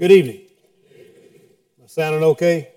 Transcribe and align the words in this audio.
Good 0.00 0.12
evening. 0.12 0.40
Am 0.96 1.84
I 1.84 1.86
sounding 1.86 2.22
okay? 2.22 2.70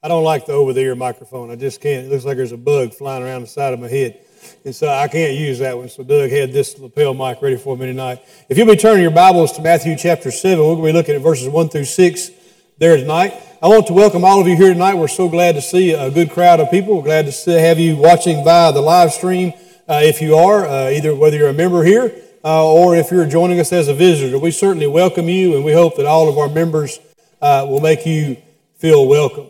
I 0.00 0.06
don't 0.06 0.22
like 0.22 0.46
the 0.46 0.52
over 0.52 0.72
the 0.72 0.78
ear 0.78 0.94
microphone. 0.94 1.50
I 1.50 1.56
just 1.56 1.80
can't. 1.80 2.06
It 2.06 2.12
looks 2.12 2.24
like 2.24 2.36
there's 2.36 2.52
a 2.52 2.56
bug 2.56 2.94
flying 2.94 3.24
around 3.24 3.40
the 3.40 3.48
side 3.48 3.74
of 3.74 3.80
my 3.80 3.88
head. 3.88 4.20
And 4.64 4.72
so 4.72 4.88
I 4.88 5.08
can't 5.08 5.34
use 5.36 5.58
that 5.58 5.76
one. 5.76 5.88
So 5.88 6.04
Doug 6.04 6.30
had 6.30 6.52
this 6.52 6.78
lapel 6.78 7.14
mic 7.14 7.42
ready 7.42 7.56
for 7.56 7.76
me 7.76 7.86
tonight. 7.86 8.22
If 8.48 8.56
you'll 8.56 8.68
be 8.68 8.76
turning 8.76 9.02
your 9.02 9.10
Bibles 9.10 9.50
to 9.54 9.60
Matthew 9.60 9.96
chapter 9.96 10.30
7, 10.30 10.60
we're 10.60 10.76
going 10.76 10.76
to 10.76 10.84
be 10.84 10.92
looking 10.92 11.14
at 11.16 11.20
verses 11.20 11.48
1 11.48 11.68
through 11.68 11.86
6 11.86 12.30
there 12.78 12.96
tonight. 12.96 13.34
I 13.60 13.66
want 13.66 13.88
to 13.88 13.92
welcome 13.92 14.24
all 14.24 14.40
of 14.40 14.46
you 14.46 14.54
here 14.54 14.72
tonight. 14.72 14.94
We're 14.94 15.08
so 15.08 15.28
glad 15.28 15.56
to 15.56 15.60
see 15.60 15.94
a 15.94 16.12
good 16.12 16.30
crowd 16.30 16.60
of 16.60 16.70
people. 16.70 16.98
We're 16.98 17.02
glad 17.02 17.28
to 17.28 17.60
have 17.60 17.80
you 17.80 17.96
watching 17.96 18.44
via 18.44 18.72
the 18.72 18.82
live 18.82 19.10
stream. 19.10 19.52
Uh, 19.88 20.02
if 20.04 20.22
you 20.22 20.36
are, 20.36 20.64
uh, 20.64 20.90
either 20.90 21.12
whether 21.16 21.36
you're 21.36 21.48
a 21.48 21.52
member 21.52 21.82
here 21.82 22.14
uh, 22.48 22.64
or 22.64 22.96
if 22.96 23.10
you're 23.10 23.26
joining 23.26 23.60
us 23.60 23.74
as 23.74 23.88
a 23.88 23.94
visitor, 23.94 24.38
we 24.38 24.50
certainly 24.50 24.86
welcome 24.86 25.28
you 25.28 25.54
and 25.54 25.62
we 25.62 25.72
hope 25.74 25.96
that 25.96 26.06
all 26.06 26.30
of 26.30 26.38
our 26.38 26.48
members 26.48 26.98
uh, 27.42 27.66
will 27.68 27.80
make 27.80 28.06
you 28.06 28.38
feel 28.78 29.06
welcome. 29.06 29.48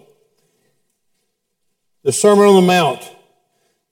The 2.02 2.10
Sermon 2.10 2.46
on 2.46 2.56
the 2.56 2.66
Mount, 2.66 3.08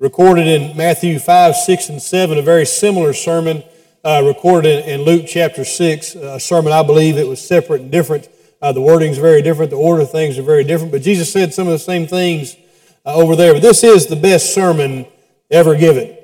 recorded 0.01 0.49
in 0.49 0.77
Matthew 0.77 1.21
5, 1.21 1.55
6, 1.55 1.89
and 1.89 2.03
7, 2.03 2.37
a 2.37 2.43
very 2.43 2.67
similar 2.67 3.13
sermon 3.13 3.63
uh, 4.03 4.25
recorded 4.27 4.85
in, 4.87 5.03
Luke 5.03 5.27
chapter 5.29 5.65
6, 5.65 6.17
a 6.17 6.41
sermon 6.41 6.73
I 6.73 6.83
believe 6.83 7.17
it 7.17 7.29
was 7.29 7.41
separate 7.41 7.83
and 7.83 7.93
different. 7.93 8.29
Uh, 8.61 8.73
the 8.73 8.81
wording's 8.81 9.19
very 9.19 9.41
different, 9.41 9.71
the 9.71 9.77
order 9.77 10.03
of 10.03 10.11
things 10.11 10.37
are 10.37 10.43
very 10.43 10.65
different, 10.65 10.91
but 10.91 11.03
Jesus 11.03 11.33
said 11.33 11.55
some 11.55 11.69
of 11.69 11.73
the 11.73 11.79
same 11.79 12.09
things 12.09 12.57
uh, 13.05 13.15
over 13.15 13.37
there. 13.37 13.53
But 13.53 13.63
this 13.63 13.85
is 13.85 14.09
the 14.09 14.17
best 14.17 14.53
sermon 14.53 15.07
ever 15.49 15.77
given, 15.77 16.16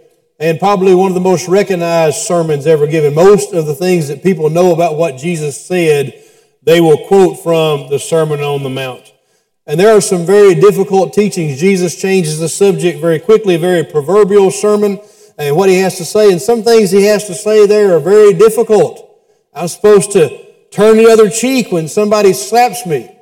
and 0.42 0.58
probably 0.58 0.92
one 0.92 1.08
of 1.08 1.14
the 1.14 1.20
most 1.20 1.46
recognized 1.46 2.16
sermons 2.26 2.66
ever 2.66 2.88
given. 2.88 3.14
Most 3.14 3.54
of 3.54 3.64
the 3.64 3.76
things 3.76 4.08
that 4.08 4.24
people 4.24 4.50
know 4.50 4.72
about 4.72 4.96
what 4.96 5.16
Jesus 5.16 5.64
said, 5.64 6.20
they 6.64 6.80
will 6.80 7.06
quote 7.06 7.38
from 7.38 7.88
the 7.88 8.00
Sermon 8.00 8.40
on 8.40 8.64
the 8.64 8.68
Mount. 8.68 9.12
And 9.68 9.78
there 9.78 9.96
are 9.96 10.00
some 10.00 10.26
very 10.26 10.56
difficult 10.56 11.12
teachings. 11.12 11.60
Jesus 11.60 11.94
changes 11.94 12.40
the 12.40 12.48
subject 12.48 13.00
very 13.00 13.20
quickly, 13.20 13.54
a 13.54 13.58
very 13.60 13.84
proverbial 13.84 14.50
sermon, 14.50 15.00
and 15.38 15.54
what 15.54 15.68
he 15.68 15.78
has 15.78 15.96
to 15.98 16.04
say. 16.04 16.32
And 16.32 16.42
some 16.42 16.64
things 16.64 16.90
he 16.90 17.04
has 17.04 17.28
to 17.28 17.34
say 17.34 17.68
there 17.68 17.94
are 17.94 18.00
very 18.00 18.34
difficult. 18.34 19.22
I'm 19.54 19.68
supposed 19.68 20.10
to 20.12 20.28
turn 20.72 20.96
the 20.96 21.08
other 21.08 21.30
cheek 21.30 21.70
when 21.70 21.86
somebody 21.86 22.32
slaps 22.32 22.84
me. 22.84 23.16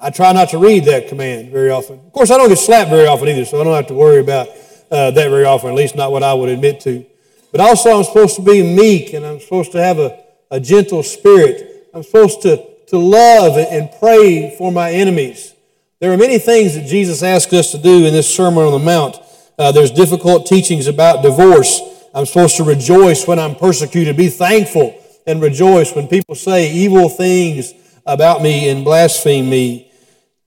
I 0.00 0.10
try 0.10 0.32
not 0.32 0.48
to 0.48 0.58
read 0.58 0.86
that 0.86 1.06
command 1.06 1.52
very 1.52 1.70
often. 1.70 2.00
Of 2.00 2.12
course, 2.12 2.32
I 2.32 2.36
don't 2.36 2.48
get 2.48 2.58
slapped 2.58 2.90
very 2.90 3.06
often 3.06 3.28
either, 3.28 3.44
so 3.44 3.60
I 3.60 3.64
don't 3.64 3.76
have 3.76 3.86
to 3.86 3.94
worry 3.94 4.18
about 4.18 4.48
uh, 4.90 5.10
that 5.10 5.30
very 5.30 5.44
often, 5.44 5.70
at 5.70 5.74
least 5.74 5.96
not 5.96 6.12
what 6.12 6.22
I 6.22 6.34
would 6.34 6.48
admit 6.48 6.80
to. 6.80 7.04
But 7.52 7.60
also, 7.60 7.96
I'm 7.96 8.04
supposed 8.04 8.36
to 8.36 8.42
be 8.42 8.62
meek 8.62 9.12
and 9.12 9.24
I'm 9.24 9.40
supposed 9.40 9.72
to 9.72 9.82
have 9.82 9.98
a, 9.98 10.18
a 10.50 10.60
gentle 10.60 11.02
spirit. 11.02 11.88
I'm 11.94 12.02
supposed 12.02 12.42
to 12.42 12.76
to 12.88 12.98
love 12.98 13.56
and 13.56 13.90
pray 13.98 14.54
for 14.56 14.70
my 14.70 14.90
enemies. 14.90 15.54
There 15.98 16.12
are 16.12 16.16
many 16.16 16.38
things 16.38 16.74
that 16.74 16.86
Jesus 16.86 17.22
asked 17.22 17.52
us 17.52 17.72
to 17.72 17.78
do 17.78 18.06
in 18.06 18.12
this 18.12 18.32
Sermon 18.32 18.64
on 18.64 18.72
the 18.72 18.78
Mount. 18.78 19.16
Uh, 19.58 19.72
there's 19.72 19.90
difficult 19.90 20.46
teachings 20.46 20.86
about 20.86 21.22
divorce. 21.22 21.80
I'm 22.14 22.26
supposed 22.26 22.56
to 22.58 22.64
rejoice 22.64 23.26
when 23.26 23.38
I'm 23.38 23.54
persecuted, 23.54 24.16
be 24.16 24.28
thankful 24.28 25.02
and 25.26 25.42
rejoice 25.42 25.94
when 25.94 26.06
people 26.06 26.34
say 26.34 26.72
evil 26.72 27.08
things 27.08 27.72
about 28.06 28.40
me 28.40 28.68
and 28.68 28.84
blaspheme 28.84 29.50
me, 29.50 29.90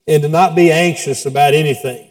and 0.07 0.23
to 0.23 0.29
not 0.29 0.55
be 0.55 0.71
anxious 0.71 1.25
about 1.25 1.53
anything. 1.53 2.08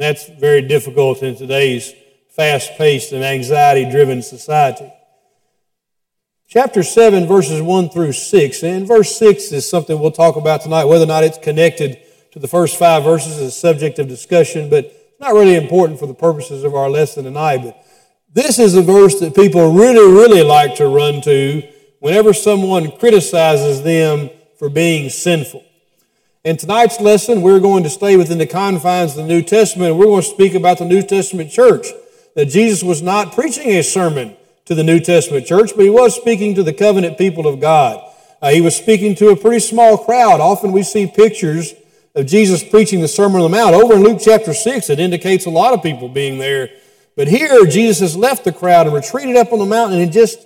That's 0.00 0.26
very 0.30 0.62
difficult 0.62 1.22
in 1.22 1.36
today's 1.36 1.92
fast 2.30 2.78
paced 2.78 3.12
and 3.12 3.22
anxiety 3.22 3.84
driven 3.90 4.22
society. 4.22 4.90
Chapter 6.48 6.82
7, 6.82 7.26
verses 7.26 7.60
1 7.60 7.90
through 7.90 8.12
6. 8.12 8.62
And 8.62 8.88
verse 8.88 9.14
6 9.18 9.52
is 9.52 9.68
something 9.68 10.00
we'll 10.00 10.10
talk 10.10 10.36
about 10.36 10.62
tonight. 10.62 10.86
Whether 10.86 11.04
or 11.04 11.08
not 11.08 11.24
it's 11.24 11.36
connected 11.36 11.98
to 12.32 12.38
the 12.38 12.48
first 12.48 12.78
five 12.78 13.04
verses 13.04 13.36
is 13.36 13.48
a 13.48 13.50
subject 13.50 13.98
of 13.98 14.08
discussion, 14.08 14.70
but 14.70 14.86
it's 14.86 15.20
not 15.20 15.34
really 15.34 15.56
important 15.56 15.98
for 15.98 16.06
the 16.06 16.14
purposes 16.14 16.64
of 16.64 16.74
our 16.74 16.88
lesson 16.88 17.24
tonight. 17.24 17.58
But 17.58 17.84
this 18.32 18.58
is 18.58 18.74
a 18.76 18.82
verse 18.82 19.20
that 19.20 19.36
people 19.36 19.74
really, 19.74 20.10
really 20.10 20.42
like 20.42 20.76
to 20.76 20.88
run 20.88 21.20
to 21.20 21.62
whenever 21.98 22.32
someone 22.32 22.90
criticizes 22.92 23.82
them 23.82 24.30
for 24.58 24.70
being 24.70 25.10
sinful. 25.10 25.62
In 26.42 26.56
tonight's 26.56 27.02
lesson, 27.02 27.42
we're 27.42 27.60
going 27.60 27.82
to 27.82 27.90
stay 27.90 28.16
within 28.16 28.38
the 28.38 28.46
confines 28.46 29.10
of 29.10 29.18
the 29.18 29.26
New 29.26 29.42
Testament. 29.42 29.96
We're 29.96 30.06
going 30.06 30.22
to 30.22 30.26
speak 30.26 30.54
about 30.54 30.78
the 30.78 30.86
New 30.86 31.02
Testament 31.02 31.50
church. 31.50 31.88
That 32.34 32.46
Jesus 32.46 32.82
was 32.82 33.02
not 33.02 33.34
preaching 33.34 33.68
a 33.72 33.82
sermon 33.82 34.38
to 34.64 34.74
the 34.74 34.82
New 34.82 35.00
Testament 35.00 35.44
church, 35.44 35.72
but 35.76 35.84
he 35.84 35.90
was 35.90 36.16
speaking 36.16 36.54
to 36.54 36.62
the 36.62 36.72
covenant 36.72 37.18
people 37.18 37.46
of 37.46 37.60
God. 37.60 38.02
Uh, 38.40 38.52
he 38.52 38.62
was 38.62 38.74
speaking 38.74 39.14
to 39.16 39.28
a 39.28 39.36
pretty 39.36 39.58
small 39.58 39.98
crowd. 39.98 40.40
Often 40.40 40.72
we 40.72 40.82
see 40.82 41.06
pictures 41.06 41.74
of 42.14 42.24
Jesus 42.24 42.64
preaching 42.64 43.02
the 43.02 43.08
Sermon 43.08 43.42
on 43.42 43.50
the 43.50 43.54
Mount. 43.58 43.74
Over 43.74 43.96
in 43.96 44.02
Luke 44.02 44.22
chapter 44.24 44.54
6, 44.54 44.88
it 44.88 44.98
indicates 44.98 45.44
a 45.44 45.50
lot 45.50 45.74
of 45.74 45.82
people 45.82 46.08
being 46.08 46.38
there. 46.38 46.70
But 47.16 47.28
here, 47.28 47.66
Jesus 47.66 48.00
has 48.00 48.16
left 48.16 48.44
the 48.44 48.52
crowd 48.52 48.86
and 48.86 48.96
retreated 48.96 49.36
up 49.36 49.52
on 49.52 49.58
the 49.58 49.66
mountain, 49.66 50.00
and 50.00 50.10
just 50.10 50.38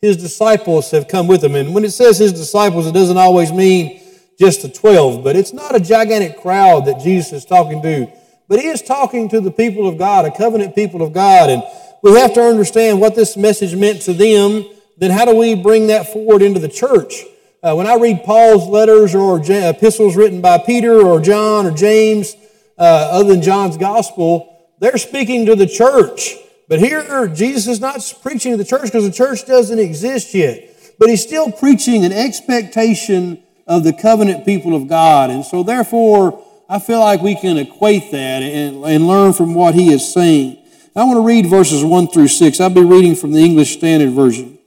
his 0.00 0.16
disciples 0.16 0.90
have 0.90 1.06
come 1.06 1.28
with 1.28 1.44
him. 1.44 1.54
And 1.54 1.72
when 1.72 1.84
it 1.84 1.92
says 1.92 2.18
his 2.18 2.32
disciples, 2.32 2.88
it 2.88 2.94
doesn't 2.94 3.16
always 3.16 3.52
mean 3.52 4.02
just 4.38 4.62
the 4.62 4.68
12, 4.68 5.24
but 5.24 5.36
it's 5.36 5.52
not 5.52 5.74
a 5.74 5.80
gigantic 5.80 6.40
crowd 6.40 6.86
that 6.86 7.00
Jesus 7.00 7.32
is 7.32 7.44
talking 7.44 7.82
to. 7.82 8.10
But 8.48 8.60
he 8.60 8.68
is 8.68 8.82
talking 8.82 9.28
to 9.30 9.40
the 9.40 9.50
people 9.50 9.88
of 9.88 9.98
God, 9.98 10.24
a 10.24 10.30
covenant 10.30 10.74
people 10.74 11.02
of 11.02 11.12
God. 11.12 11.50
And 11.50 11.62
we 12.02 12.12
have 12.18 12.34
to 12.34 12.42
understand 12.42 13.00
what 13.00 13.14
this 13.14 13.36
message 13.36 13.74
meant 13.74 14.02
to 14.02 14.12
them. 14.12 14.64
Then 14.98 15.10
how 15.10 15.24
do 15.24 15.34
we 15.34 15.54
bring 15.54 15.88
that 15.88 16.12
forward 16.12 16.42
into 16.42 16.60
the 16.60 16.68
church? 16.68 17.24
Uh, 17.62 17.74
when 17.74 17.86
I 17.86 17.96
read 17.96 18.22
Paul's 18.24 18.68
letters 18.68 19.14
or 19.14 19.40
epistles 19.40 20.16
written 20.16 20.40
by 20.40 20.58
Peter 20.58 21.00
or 21.00 21.20
John 21.20 21.66
or 21.66 21.72
James, 21.72 22.36
uh, 22.78 23.08
other 23.10 23.30
than 23.30 23.42
John's 23.42 23.76
gospel, 23.76 24.74
they're 24.78 24.98
speaking 24.98 25.46
to 25.46 25.56
the 25.56 25.66
church. 25.66 26.36
But 26.68 26.80
here, 26.80 27.28
Jesus 27.28 27.66
is 27.66 27.80
not 27.80 28.00
preaching 28.22 28.52
to 28.52 28.58
the 28.58 28.64
church 28.64 28.84
because 28.84 29.04
the 29.04 29.12
church 29.12 29.46
doesn't 29.46 29.78
exist 29.78 30.34
yet. 30.34 30.94
But 30.98 31.08
he's 31.08 31.22
still 31.22 31.50
preaching 31.50 32.04
an 32.04 32.12
expectation 32.12 33.42
of 33.66 33.84
the 33.84 33.92
covenant 33.92 34.44
people 34.44 34.74
of 34.74 34.88
God. 34.88 35.30
And 35.30 35.44
so, 35.44 35.62
therefore, 35.62 36.42
I 36.68 36.78
feel 36.78 37.00
like 37.00 37.20
we 37.20 37.34
can 37.34 37.56
equate 37.56 38.10
that 38.12 38.42
and, 38.42 38.84
and 38.84 39.06
learn 39.06 39.32
from 39.32 39.54
what 39.54 39.74
he 39.74 39.92
is 39.92 40.12
saying. 40.12 40.62
I 40.94 41.04
want 41.04 41.16
to 41.16 41.26
read 41.26 41.46
verses 41.46 41.84
1 41.84 42.08
through 42.08 42.28
6. 42.28 42.60
I'll 42.60 42.70
be 42.70 42.82
reading 42.82 43.14
from 43.14 43.32
the 43.32 43.40
English 43.40 43.76
Standard 43.76 44.10
Version. 44.10 44.58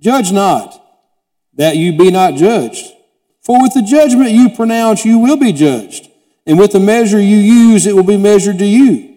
Judge 0.00 0.32
not, 0.32 0.82
that 1.54 1.76
you 1.76 1.96
be 1.96 2.10
not 2.10 2.34
judged. 2.34 2.86
For 3.42 3.60
with 3.60 3.74
the 3.74 3.82
judgment 3.82 4.30
you 4.30 4.50
pronounce, 4.50 5.04
you 5.04 5.18
will 5.18 5.36
be 5.36 5.52
judged. 5.52 6.08
And 6.46 6.58
with 6.58 6.72
the 6.72 6.80
measure 6.80 7.20
you 7.20 7.36
use, 7.36 7.86
it 7.86 7.94
will 7.94 8.04
be 8.04 8.16
measured 8.16 8.58
to 8.58 8.64
you. 8.64 9.16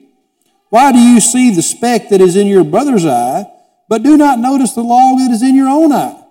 Why 0.69 0.91
do 0.91 0.99
you 0.99 1.19
see 1.19 1.53
the 1.53 1.61
speck 1.61 2.09
that 2.09 2.21
is 2.21 2.35
in 2.35 2.47
your 2.47 2.63
brother's 2.63 3.05
eye, 3.05 3.45
but 3.87 4.03
do 4.03 4.17
not 4.17 4.39
notice 4.39 4.73
the 4.73 4.81
log 4.81 5.19
that 5.19 5.31
is 5.31 5.41
in 5.41 5.55
your 5.55 5.67
own 5.69 5.91
eye? 5.91 6.21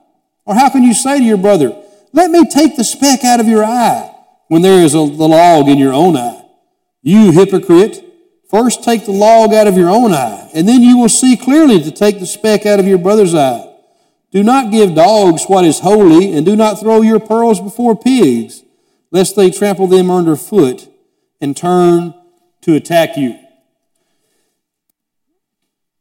Or 0.45 0.55
how 0.55 0.69
can 0.71 0.83
you 0.83 0.95
say 0.95 1.19
to 1.19 1.25
your 1.25 1.37
brother, 1.37 1.77
Let 2.13 2.31
me 2.31 2.45
take 2.45 2.77
the 2.77 2.85
speck 2.85 3.25
out 3.25 3.41
of 3.41 3.47
your 3.47 3.65
eye, 3.65 4.13
when 4.49 4.63
there 4.63 4.83
is 4.83 4.95
a, 4.95 4.99
the 4.99 5.29
log 5.29 5.69
in 5.69 5.79
your 5.79 5.93
own 5.93 6.17
eye? 6.17 6.45
You 7.03 7.31
hypocrite! 7.33 8.05
First 8.51 8.83
take 8.83 9.05
the 9.05 9.13
log 9.13 9.55
out 9.55 9.69
of 9.69 9.77
your 9.77 9.89
own 9.89 10.13
eye, 10.13 10.51
and 10.53 10.67
then 10.67 10.83
you 10.83 10.99
will 10.99 11.09
see 11.09 11.37
clearly 11.37 11.81
to 11.83 11.91
take 11.93 12.19
the 12.19 12.27
speck 12.27 12.67
out 12.67 12.81
of 12.81 12.87
your 12.87 12.99
brother's 12.99 13.35
eye. 13.35 13.73
Do 14.33 14.43
not 14.43 14.73
give 14.73 14.95
dogs 14.95 15.45
what 15.45 15.65
is 15.65 15.81
holy, 15.81 16.33
and 16.33 16.45
do 16.45 16.57
not 16.57 16.81
throw 16.81 17.01
your 17.01 17.21
pearls 17.21 17.61
before 17.61 17.97
pigs, 17.97 18.65
lest 19.13 19.37
they 19.37 19.51
trample 19.51 19.87
them 19.87 20.11
underfoot 20.11 20.89
and 21.41 21.57
turn 21.57 22.15
to 22.63 22.75
attack 22.75 23.17
you. 23.17 23.39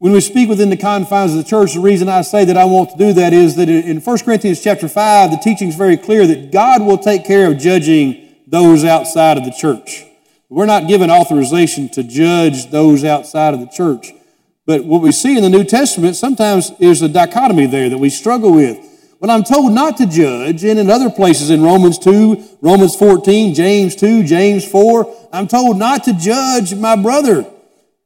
When 0.00 0.12
we 0.12 0.22
speak 0.22 0.48
within 0.48 0.70
the 0.70 0.78
confines 0.78 1.32
of 1.32 1.36
the 1.36 1.44
church, 1.44 1.74
the 1.74 1.80
reason 1.80 2.08
I 2.08 2.22
say 2.22 2.46
that 2.46 2.56
I 2.56 2.64
want 2.64 2.88
to 2.92 2.96
do 2.96 3.12
that 3.12 3.34
is 3.34 3.56
that 3.56 3.68
in 3.68 4.00
1 4.00 4.18
Corinthians 4.20 4.62
chapter 4.62 4.88
5, 4.88 5.30
the 5.30 5.36
teaching 5.36 5.68
is 5.68 5.74
very 5.74 5.98
clear 5.98 6.26
that 6.26 6.50
God 6.50 6.80
will 6.80 6.96
take 6.96 7.26
care 7.26 7.52
of 7.52 7.58
judging 7.58 8.34
those 8.46 8.82
outside 8.82 9.36
of 9.36 9.44
the 9.44 9.50
church. 9.50 10.06
We're 10.48 10.64
not 10.64 10.88
given 10.88 11.10
authorization 11.10 11.90
to 11.90 12.02
judge 12.02 12.70
those 12.70 13.04
outside 13.04 13.52
of 13.52 13.60
the 13.60 13.66
church. 13.66 14.12
But 14.64 14.86
what 14.86 15.02
we 15.02 15.12
see 15.12 15.36
in 15.36 15.42
the 15.42 15.50
New 15.50 15.64
Testament, 15.64 16.16
sometimes 16.16 16.72
is 16.78 17.02
a 17.02 17.08
dichotomy 17.08 17.66
there 17.66 17.90
that 17.90 17.98
we 17.98 18.08
struggle 18.08 18.54
with. 18.54 18.78
When 19.18 19.28
I'm 19.28 19.44
told 19.44 19.70
not 19.70 19.98
to 19.98 20.06
judge, 20.06 20.64
and 20.64 20.78
in 20.78 20.88
other 20.88 21.10
places 21.10 21.50
in 21.50 21.62
Romans 21.62 21.98
2, 21.98 22.56
Romans 22.62 22.96
14, 22.96 23.52
James 23.52 23.94
2, 23.96 24.22
James 24.22 24.66
4, 24.66 25.28
I'm 25.30 25.46
told 25.46 25.76
not 25.76 26.04
to 26.04 26.14
judge 26.14 26.74
my 26.74 26.96
brother. 26.96 27.44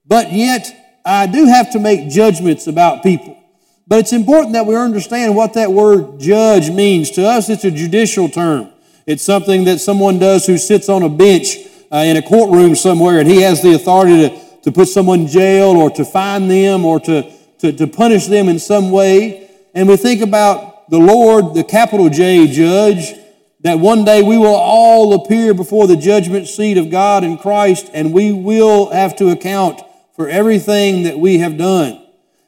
But 0.05 0.33
yet, 0.33 0.84
I 1.05 1.27
do 1.27 1.47
have 1.47 1.73
to 1.73 1.79
make 1.79 2.09
judgments 2.09 2.67
about 2.67 3.03
people. 3.03 3.39
But 3.87 3.99
it's 3.99 4.13
important 4.13 4.55
that 4.55 4.65
we 4.65 4.75
understand 4.75 5.37
what 5.37 5.55
that 5.55 5.71
word 5.71 6.19
judge 6.19 6.71
means. 6.71 7.11
To 7.13 7.27
us, 7.27 7.51
it's 7.51 7.65
a 7.65 7.71
judicial 7.71 8.29
term. 8.29 8.71
It's 9.07 9.23
something 9.23 9.65
that 9.65 9.81
someone 9.81 10.19
does 10.19 10.47
who 10.47 10.57
sits 10.57 10.89
on 10.89 11.03
a 11.03 11.09
bench 11.11 11.59
uh, 11.93 11.99
in 11.99 12.17
a 12.17 12.23
courtroom 12.23 12.75
somewhere 12.75 13.21
and 13.21 13.29
he 13.29 13.43
has 13.43 13.61
the 13.61 13.75
authority 13.75 14.29
to, 14.29 14.61
to 14.63 14.73
put 14.73 14.89
someone 14.89 15.21
in 15.21 15.27
jail 15.27 15.71
or 15.71 15.91
to 15.91 16.05
fine 16.05 16.49
them 16.49 16.87
or 16.87 16.99
to, 17.01 17.31
to, 17.59 17.73
to 17.73 17.87
punish 17.87 18.27
them 18.27 18.49
in 18.49 18.59
some 18.59 18.91
way. 18.91 19.51
And 19.75 19.87
we 19.87 19.99
think 19.99 20.23
about 20.23 20.89
the 20.89 20.99
Lord, 20.99 21.55
the 21.55 21.65
capital 21.65 22.09
J 22.09 22.47
judge, 22.47 23.13
that 23.61 23.79
one 23.79 24.07
day 24.07 24.23
we 24.23 24.39
will 24.39 24.55
all 24.55 25.13
appear 25.15 25.53
before 25.53 25.87
the 25.87 25.97
judgment 25.97 26.49
seat 26.49 26.79
of 26.79 26.91
God 26.91 27.25
in 27.25 27.37
Christ 27.37 27.91
and 27.93 28.15
we 28.15 28.33
will 28.33 28.91
have 28.91 29.17
to 29.17 29.29
account 29.29 29.83
for 30.15 30.29
everything 30.29 31.05
that 31.05 31.19
we 31.19 31.39
have 31.39 31.57
done. 31.57 32.01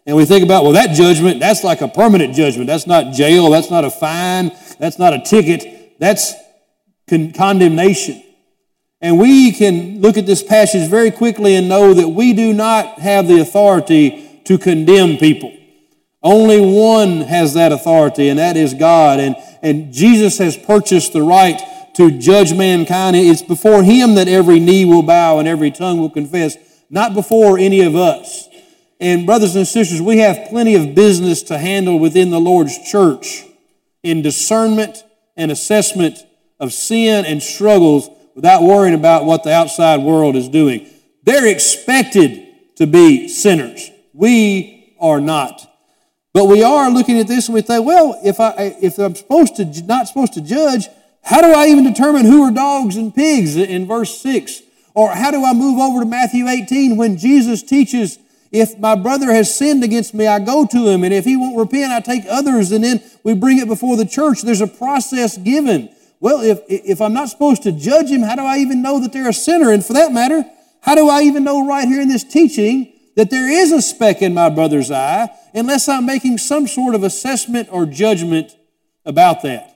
And 0.06 0.16
we 0.16 0.24
think 0.24 0.44
about, 0.44 0.62
well, 0.62 0.72
that 0.72 0.94
judgment, 0.94 1.40
that's 1.40 1.64
like 1.64 1.80
a 1.80 1.88
permanent 1.88 2.34
judgment. 2.34 2.68
That's 2.68 2.86
not 2.86 3.12
jail. 3.12 3.50
That's 3.50 3.70
not 3.70 3.84
a 3.84 3.90
fine. 3.90 4.52
That's 4.78 4.98
not 4.98 5.12
a 5.12 5.20
ticket. 5.20 5.98
That's 5.98 6.32
con- 7.08 7.32
condemnation. 7.32 8.22
And 9.00 9.18
we 9.18 9.52
can 9.52 10.00
look 10.00 10.16
at 10.16 10.26
this 10.26 10.42
passage 10.42 10.88
very 10.88 11.10
quickly 11.10 11.56
and 11.56 11.68
know 11.68 11.92
that 11.92 12.08
we 12.08 12.32
do 12.32 12.52
not 12.52 13.00
have 13.00 13.26
the 13.26 13.40
authority 13.40 14.40
to 14.44 14.58
condemn 14.58 15.16
people. 15.18 15.52
Only 16.22 16.60
one 16.60 17.20
has 17.22 17.54
that 17.54 17.72
authority, 17.72 18.28
and 18.28 18.38
that 18.38 18.56
is 18.56 18.74
God. 18.74 19.20
And, 19.20 19.36
and 19.62 19.92
Jesus 19.92 20.38
has 20.38 20.56
purchased 20.56 21.12
the 21.12 21.22
right 21.22 21.60
to 21.94 22.10
judge 22.10 22.54
mankind. 22.54 23.16
It's 23.16 23.42
before 23.42 23.82
Him 23.82 24.14
that 24.14 24.28
every 24.28 24.60
knee 24.60 24.84
will 24.84 25.02
bow 25.02 25.38
and 25.38 25.46
every 25.46 25.70
tongue 25.70 25.98
will 25.98 26.10
confess, 26.10 26.56
not 26.90 27.14
before 27.14 27.58
any 27.58 27.82
of 27.82 27.96
us. 27.96 28.48
And, 28.98 29.26
brothers 29.26 29.56
and 29.56 29.66
sisters, 29.66 30.00
we 30.00 30.18
have 30.18 30.48
plenty 30.48 30.74
of 30.74 30.94
business 30.94 31.42
to 31.44 31.58
handle 31.58 31.98
within 31.98 32.30
the 32.30 32.40
Lord's 32.40 32.78
church 32.90 33.44
in 34.02 34.22
discernment 34.22 35.04
and 35.36 35.50
assessment 35.50 36.18
of 36.58 36.72
sin 36.72 37.26
and 37.26 37.42
struggles 37.42 38.08
without 38.34 38.62
worrying 38.62 38.94
about 38.94 39.24
what 39.24 39.42
the 39.42 39.52
outside 39.52 40.00
world 40.00 40.36
is 40.36 40.48
doing. 40.48 40.88
They're 41.24 41.46
expected 41.46 42.76
to 42.76 42.86
be 42.86 43.28
sinners. 43.28 43.90
We 44.12 44.94
are 44.98 45.20
not. 45.20 45.66
But 46.32 46.46
we 46.46 46.62
are 46.62 46.90
looking 46.90 47.18
at 47.18 47.26
this 47.26 47.48
and 47.48 47.54
we 47.54 47.62
think, 47.62 47.86
well, 47.86 48.20
if, 48.22 48.40
I, 48.40 48.76
if 48.82 48.98
I'm 48.98 49.14
supposed 49.14 49.56
to, 49.56 49.64
not 49.84 50.08
supposed 50.08 50.34
to 50.34 50.40
judge, 50.40 50.86
how 51.22 51.40
do 51.40 51.48
I 51.48 51.66
even 51.66 51.84
determine 51.84 52.26
who 52.26 52.42
are 52.42 52.50
dogs 52.50 52.96
and 52.96 53.14
pigs 53.14 53.56
in 53.56 53.86
verse 53.86 54.20
6? 54.20 54.62
Or 54.96 55.10
how 55.10 55.30
do 55.30 55.44
I 55.44 55.52
move 55.52 55.78
over 55.78 56.00
to 56.00 56.06
Matthew 56.06 56.48
18 56.48 56.96
when 56.96 57.18
Jesus 57.18 57.62
teaches, 57.62 58.18
if 58.50 58.78
my 58.78 58.94
brother 58.94 59.30
has 59.30 59.54
sinned 59.54 59.84
against 59.84 60.14
me, 60.14 60.26
I 60.26 60.38
go 60.38 60.66
to 60.66 60.88
him, 60.88 61.04
and 61.04 61.12
if 61.12 61.26
he 61.26 61.36
won't 61.36 61.58
repent, 61.58 61.92
I 61.92 62.00
take 62.00 62.24
others, 62.30 62.72
and 62.72 62.82
then 62.82 63.02
we 63.22 63.34
bring 63.34 63.58
it 63.58 63.68
before 63.68 63.98
the 63.98 64.06
church. 64.06 64.40
There's 64.40 64.62
a 64.62 64.66
process 64.66 65.36
given. 65.36 65.90
Well, 66.18 66.40
if, 66.40 66.60
if 66.68 67.02
I'm 67.02 67.12
not 67.12 67.28
supposed 67.28 67.62
to 67.64 67.72
judge 67.72 68.08
him, 68.08 68.22
how 68.22 68.36
do 68.36 68.42
I 68.42 68.56
even 68.56 68.80
know 68.80 68.98
that 69.00 69.12
they're 69.12 69.28
a 69.28 69.34
sinner? 69.34 69.70
And 69.70 69.84
for 69.84 69.92
that 69.92 70.12
matter, 70.12 70.42
how 70.80 70.94
do 70.94 71.10
I 71.10 71.22
even 71.24 71.44
know 71.44 71.66
right 71.66 71.86
here 71.86 72.00
in 72.00 72.08
this 72.08 72.24
teaching 72.24 72.90
that 73.16 73.28
there 73.28 73.50
is 73.50 73.72
a 73.72 73.82
speck 73.82 74.22
in 74.22 74.32
my 74.32 74.48
brother's 74.48 74.90
eye 74.90 75.28
unless 75.52 75.90
I'm 75.90 76.06
making 76.06 76.38
some 76.38 76.66
sort 76.66 76.94
of 76.94 77.02
assessment 77.02 77.68
or 77.70 77.84
judgment 77.84 78.56
about 79.04 79.42
that. 79.42 79.75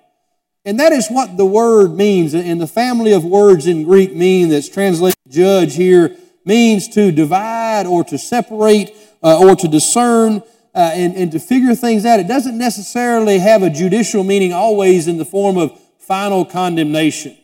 And 0.64 0.78
that 0.78 0.92
is 0.92 1.08
what 1.08 1.36
the 1.36 1.46
word 1.46 1.94
means. 1.94 2.34
And 2.34 2.60
the 2.60 2.66
family 2.66 3.12
of 3.12 3.24
words 3.24 3.66
in 3.66 3.84
Greek 3.84 4.14
mean 4.14 4.48
that's 4.48 4.68
translated 4.68 5.16
judge 5.28 5.76
here 5.76 6.16
means 6.44 6.88
to 6.88 7.12
divide 7.12 7.86
or 7.86 8.04
to 8.04 8.18
separate 8.18 8.92
uh, 9.22 9.38
or 9.38 9.56
to 9.56 9.68
discern 9.68 10.42
uh, 10.74 10.90
and, 10.94 11.14
and 11.14 11.32
to 11.32 11.38
figure 11.38 11.74
things 11.74 12.04
out. 12.04 12.20
It 12.20 12.28
doesn't 12.28 12.58
necessarily 12.58 13.38
have 13.38 13.62
a 13.62 13.70
judicial 13.70 14.24
meaning 14.24 14.52
always 14.52 15.08
in 15.08 15.18
the 15.18 15.24
form 15.24 15.56
of 15.56 15.78
final 15.98 16.44
condemnation. 16.44 17.36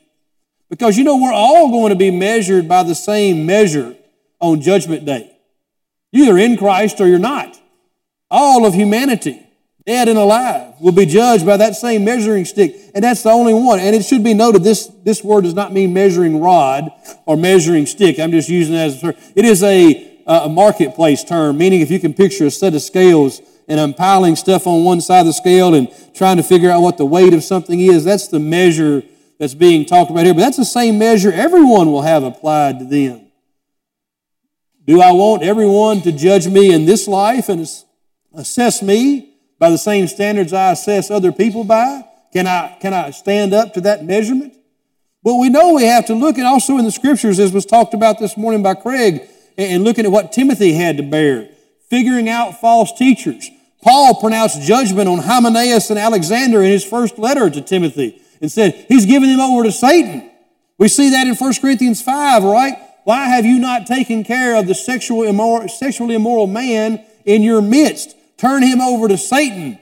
Because 0.68 0.98
you 0.98 1.04
know, 1.04 1.16
we're 1.16 1.32
all 1.32 1.70
going 1.70 1.90
to 1.90 1.96
be 1.96 2.10
measured 2.10 2.68
by 2.68 2.82
the 2.82 2.94
same 2.94 3.46
measure 3.46 3.96
on 4.40 4.60
Judgment 4.60 5.04
Day. 5.04 5.30
You're 6.10 6.26
either 6.26 6.38
in 6.38 6.56
Christ 6.56 7.00
or 7.00 7.06
you're 7.06 7.18
not. 7.18 7.60
All 8.30 8.66
of 8.66 8.74
humanity, 8.74 9.45
dead 9.86 10.08
and 10.08 10.18
alive, 10.18 10.74
will 10.80 10.92
be 10.92 11.06
judged 11.06 11.46
by 11.46 11.56
that 11.56 11.76
same 11.76 12.04
measuring 12.04 12.44
stick. 12.44 12.74
And 12.94 13.04
that's 13.04 13.22
the 13.22 13.30
only 13.30 13.54
one. 13.54 13.78
And 13.78 13.94
it 13.94 14.04
should 14.04 14.24
be 14.24 14.34
noted 14.34 14.64
this, 14.64 14.86
this 15.04 15.22
word 15.22 15.44
does 15.44 15.54
not 15.54 15.72
mean 15.72 15.92
measuring 15.92 16.40
rod 16.40 16.90
or 17.24 17.36
measuring 17.36 17.86
stick. 17.86 18.18
I'm 18.18 18.32
just 18.32 18.48
using 18.48 18.74
it 18.74 18.78
as 18.78 18.98
a 18.98 19.00
term. 19.00 19.14
It 19.36 19.44
is 19.44 19.62
a, 19.62 20.20
a 20.26 20.48
marketplace 20.48 21.22
term, 21.22 21.58
meaning 21.58 21.80
if 21.80 21.90
you 21.90 22.00
can 22.00 22.14
picture 22.14 22.46
a 22.46 22.50
set 22.50 22.74
of 22.74 22.82
scales 22.82 23.40
and 23.68 23.78
I'm 23.78 23.94
piling 23.94 24.34
stuff 24.34 24.66
on 24.66 24.84
one 24.84 25.00
side 25.00 25.20
of 25.20 25.26
the 25.26 25.32
scale 25.32 25.74
and 25.74 25.88
trying 26.14 26.36
to 26.38 26.42
figure 26.42 26.70
out 26.70 26.82
what 26.82 26.98
the 26.98 27.06
weight 27.06 27.32
of 27.32 27.44
something 27.44 27.78
is, 27.78 28.04
that's 28.04 28.26
the 28.26 28.40
measure 28.40 29.04
that's 29.38 29.54
being 29.54 29.84
talked 29.84 30.10
about 30.10 30.24
here. 30.24 30.34
But 30.34 30.40
that's 30.40 30.56
the 30.56 30.64
same 30.64 30.98
measure 30.98 31.32
everyone 31.32 31.92
will 31.92 32.02
have 32.02 32.24
applied 32.24 32.80
to 32.80 32.84
them. 32.84 33.22
Do 34.84 35.00
I 35.00 35.12
want 35.12 35.44
everyone 35.44 36.00
to 36.02 36.12
judge 36.12 36.48
me 36.48 36.72
in 36.72 36.86
this 36.86 37.06
life 37.06 37.48
and 37.48 37.68
assess 38.34 38.82
me 38.82 39.35
by 39.58 39.70
the 39.70 39.78
same 39.78 40.06
standards 40.06 40.52
I 40.52 40.72
assess 40.72 41.10
other 41.10 41.32
people 41.32 41.64
by? 41.64 42.04
Can 42.32 42.46
I, 42.46 42.76
can 42.80 42.92
I 42.92 43.10
stand 43.10 43.54
up 43.54 43.74
to 43.74 43.80
that 43.82 44.04
measurement? 44.04 44.54
Well, 45.22 45.40
we 45.40 45.48
know 45.48 45.74
we 45.74 45.84
have 45.84 46.06
to 46.06 46.14
look 46.14 46.38
at 46.38 46.46
also 46.46 46.78
in 46.78 46.84
the 46.84 46.92
scriptures, 46.92 47.38
as 47.38 47.52
was 47.52 47.66
talked 47.66 47.94
about 47.94 48.18
this 48.18 48.36
morning 48.36 48.62
by 48.62 48.74
Craig, 48.74 49.22
and 49.58 49.84
looking 49.84 50.04
at 50.04 50.12
what 50.12 50.32
Timothy 50.32 50.72
had 50.72 50.98
to 50.98 51.02
bear, 51.02 51.48
figuring 51.88 52.28
out 52.28 52.60
false 52.60 52.92
teachers. 52.92 53.50
Paul 53.82 54.20
pronounced 54.20 54.62
judgment 54.62 55.08
on 55.08 55.18
Hymenaeus 55.18 55.90
and 55.90 55.98
Alexander 55.98 56.62
in 56.62 56.70
his 56.70 56.84
first 56.84 57.18
letter 57.18 57.48
to 57.48 57.60
Timothy 57.60 58.20
and 58.40 58.50
said, 58.50 58.74
He's 58.88 59.06
giving 59.06 59.30
them 59.30 59.40
over 59.40 59.64
to 59.64 59.72
Satan. 59.72 60.30
We 60.78 60.88
see 60.88 61.10
that 61.10 61.26
in 61.26 61.34
1 61.34 61.54
Corinthians 61.60 62.02
5, 62.02 62.44
right? 62.44 62.74
Why 63.04 63.24
have 63.26 63.46
you 63.46 63.58
not 63.58 63.86
taken 63.86 64.24
care 64.24 64.56
of 64.56 64.66
the 64.66 64.74
sexual 64.74 65.22
immoral, 65.22 65.68
sexually 65.68 66.16
immoral 66.16 66.46
man 66.46 67.04
in 67.24 67.42
your 67.42 67.62
midst? 67.62 68.16
Turn 68.36 68.62
him 68.62 68.80
over 68.80 69.08
to 69.08 69.16
Satan. 69.16 69.78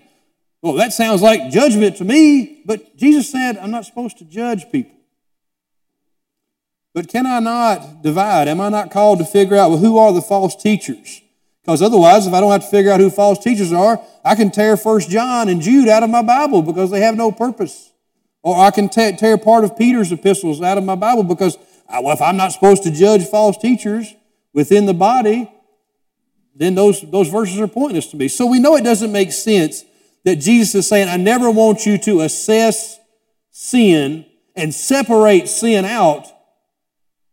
Well, 0.63 0.75
that 0.75 0.93
sounds 0.93 1.21
like 1.21 1.51
judgment 1.51 1.97
to 1.97 2.05
me, 2.05 2.63
but 2.65 2.97
Jesus 2.97 3.31
said, 3.31 3.59
I'm 3.59 3.71
not 3.71 3.85
supposed 3.85 4.19
to 4.19 4.25
judge 4.25 4.71
people. 4.71 4.97
But 6.95 7.09
can 7.09 7.27
I 7.27 7.41
not 7.41 8.03
divide? 8.03 8.49
Am 8.49 8.61
I 8.61 8.69
not 8.69 8.91
called 8.91 9.19
to 9.19 9.25
figure 9.25 9.57
out, 9.57 9.71
well, 9.71 9.81
who 9.81 9.99
are 9.99 10.13
the 10.13 10.23
false 10.23 10.55
teachers? 10.55 11.21
Because 11.61 11.83
otherwise, 11.83 12.27
if 12.27 12.33
I 12.33 12.41
don't 12.41 12.53
have 12.53 12.63
to 12.63 12.71
figure 12.71 12.93
out 12.93 13.01
who 13.01 13.11
false 13.11 13.39
teachers 13.39 13.73
are, 13.73 14.01
I 14.25 14.35
can 14.35 14.51
tear 14.51 14.77
First 14.77 15.11
John 15.11 15.49
and 15.49 15.61
Jude 15.61 15.89
out 15.89 16.03
of 16.03 16.11
my 16.11 16.23
Bible 16.23 16.63
because 16.63 16.91
they 16.91 17.01
have 17.01 17.17
no 17.17 17.33
purpose. 17.33 17.91
Or 18.43 18.57
I 18.57 18.71
can 18.71 18.89
tear 18.89 19.39
part 19.39 19.65
of 19.65 19.77
Peter's 19.77 20.13
epistles 20.13 20.63
out 20.63 20.79
of 20.79 20.85
my 20.85 20.95
Bible 20.95 21.25
because 21.25 21.59
well, 21.89 22.13
if 22.13 22.23
I'm 22.23 22.37
not 22.37 22.53
supposed 22.53 22.83
to 22.85 22.91
judge 22.91 23.27
false 23.27 23.57
teachers 23.57 24.15
within 24.53 24.87
the 24.87 24.95
body, 24.95 25.51
then 26.55 26.75
those, 26.75 27.01
those 27.11 27.29
verses 27.29 27.61
are 27.61 27.67
pointless 27.67 28.07
to 28.09 28.17
me. 28.17 28.29
So 28.29 28.47
we 28.47 28.61
know 28.61 28.77
it 28.77 28.85
doesn't 28.85 29.13
make 29.13 29.33
sense 29.33 29.85
that 30.25 30.37
Jesus 30.37 30.75
is 30.75 30.89
saying, 30.89 31.09
I 31.09 31.17
never 31.17 31.51
want 31.51 31.85
you 31.85 31.99
to 31.99 32.21
assess 32.21 32.99
sin 33.51 34.27
and 34.57 34.75
separate 34.75 35.49
sin 35.49 35.85
out 35.85 36.27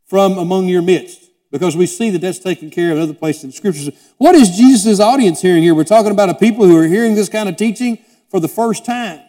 from 0.07 0.37
among 0.37 0.67
your 0.67 0.81
midst. 0.81 1.29
Because 1.51 1.75
we 1.75 1.85
see 1.85 2.09
that 2.11 2.19
that's 2.19 2.39
taken 2.39 2.69
care 2.69 2.91
of 2.91 2.97
in 2.97 3.03
other 3.03 3.13
places 3.13 3.43
in 3.43 3.49
the 3.49 3.55
scriptures. 3.55 3.89
What 4.17 4.35
is 4.35 4.55
Jesus' 4.55 4.99
audience 4.99 5.41
hearing 5.41 5.63
here? 5.63 5.75
We're 5.75 5.83
talking 5.83 6.11
about 6.11 6.29
a 6.29 6.33
people 6.33 6.65
who 6.65 6.77
are 6.77 6.87
hearing 6.87 7.13
this 7.13 7.29
kind 7.29 7.49
of 7.49 7.57
teaching 7.57 7.97
for 8.29 8.39
the 8.39 8.47
first 8.47 8.85
time. 8.85 9.19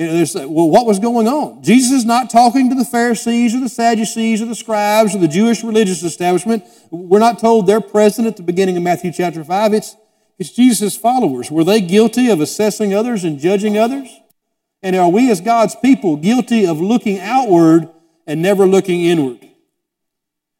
And 0.00 0.26
well, 0.34 0.70
what 0.70 0.86
was 0.86 0.98
going 0.98 1.28
on? 1.28 1.62
Jesus 1.62 1.92
is 1.92 2.04
not 2.06 2.30
talking 2.30 2.70
to 2.70 2.74
the 2.74 2.86
Pharisees 2.86 3.54
or 3.54 3.60
the 3.60 3.68
Sadducees 3.68 4.40
or 4.40 4.46
the 4.46 4.54
scribes 4.54 5.14
or 5.14 5.18
the 5.18 5.28
Jewish 5.28 5.62
religious 5.62 6.02
establishment. 6.02 6.64
We're 6.90 7.18
not 7.18 7.38
told 7.38 7.66
they're 7.66 7.82
present 7.82 8.26
at 8.26 8.38
the 8.38 8.42
beginning 8.42 8.78
of 8.78 8.82
Matthew 8.82 9.12
chapter 9.12 9.44
5. 9.44 9.74
It's, 9.74 9.96
it's 10.38 10.52
Jesus' 10.52 10.96
followers. 10.96 11.50
Were 11.50 11.64
they 11.64 11.82
guilty 11.82 12.30
of 12.30 12.40
assessing 12.40 12.94
others 12.94 13.24
and 13.24 13.38
judging 13.38 13.76
others? 13.76 14.08
And 14.82 14.96
are 14.96 15.10
we 15.10 15.30
as 15.30 15.42
God's 15.42 15.76
people 15.76 16.16
guilty 16.16 16.66
of 16.66 16.80
looking 16.80 17.20
outward 17.20 17.90
and 18.26 18.40
never 18.40 18.64
looking 18.64 19.02
inward? 19.02 19.46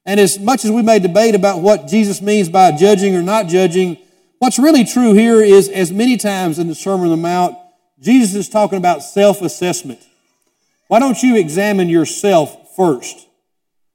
And 0.05 0.21
as 0.21 0.39
much 0.39 0.67
as 0.67 0.71
we 0.71 0.83
may 0.83 0.99
debate 0.99 1.35
about 1.35 1.63
what 1.63 1.89
Jesus 1.89 2.21
means 2.21 2.51
by 2.51 2.73
judging 2.73 3.17
or 3.17 3.23
not 3.23 3.47
judging, 3.47 3.97
what's 4.39 4.59
really 4.59 4.85
true 4.85 5.15
here 5.15 5.41
is 5.41 5.71
as 5.71 5.91
many 5.91 6.19
times 6.19 6.59
in 6.59 6.69
the 6.69 6.75
Sermon 6.75 7.07
on 7.07 7.13
the 7.13 7.17
Mount, 7.17 7.57
Jesus 8.01 8.35
is 8.35 8.49
talking 8.49 8.79
about 8.79 9.03
self 9.03 9.43
assessment. 9.43 10.01
Why 10.89 10.99
don't 10.99 11.23
you 11.23 11.37
examine 11.37 11.89
yourself 11.89 12.75
first? 12.75 13.29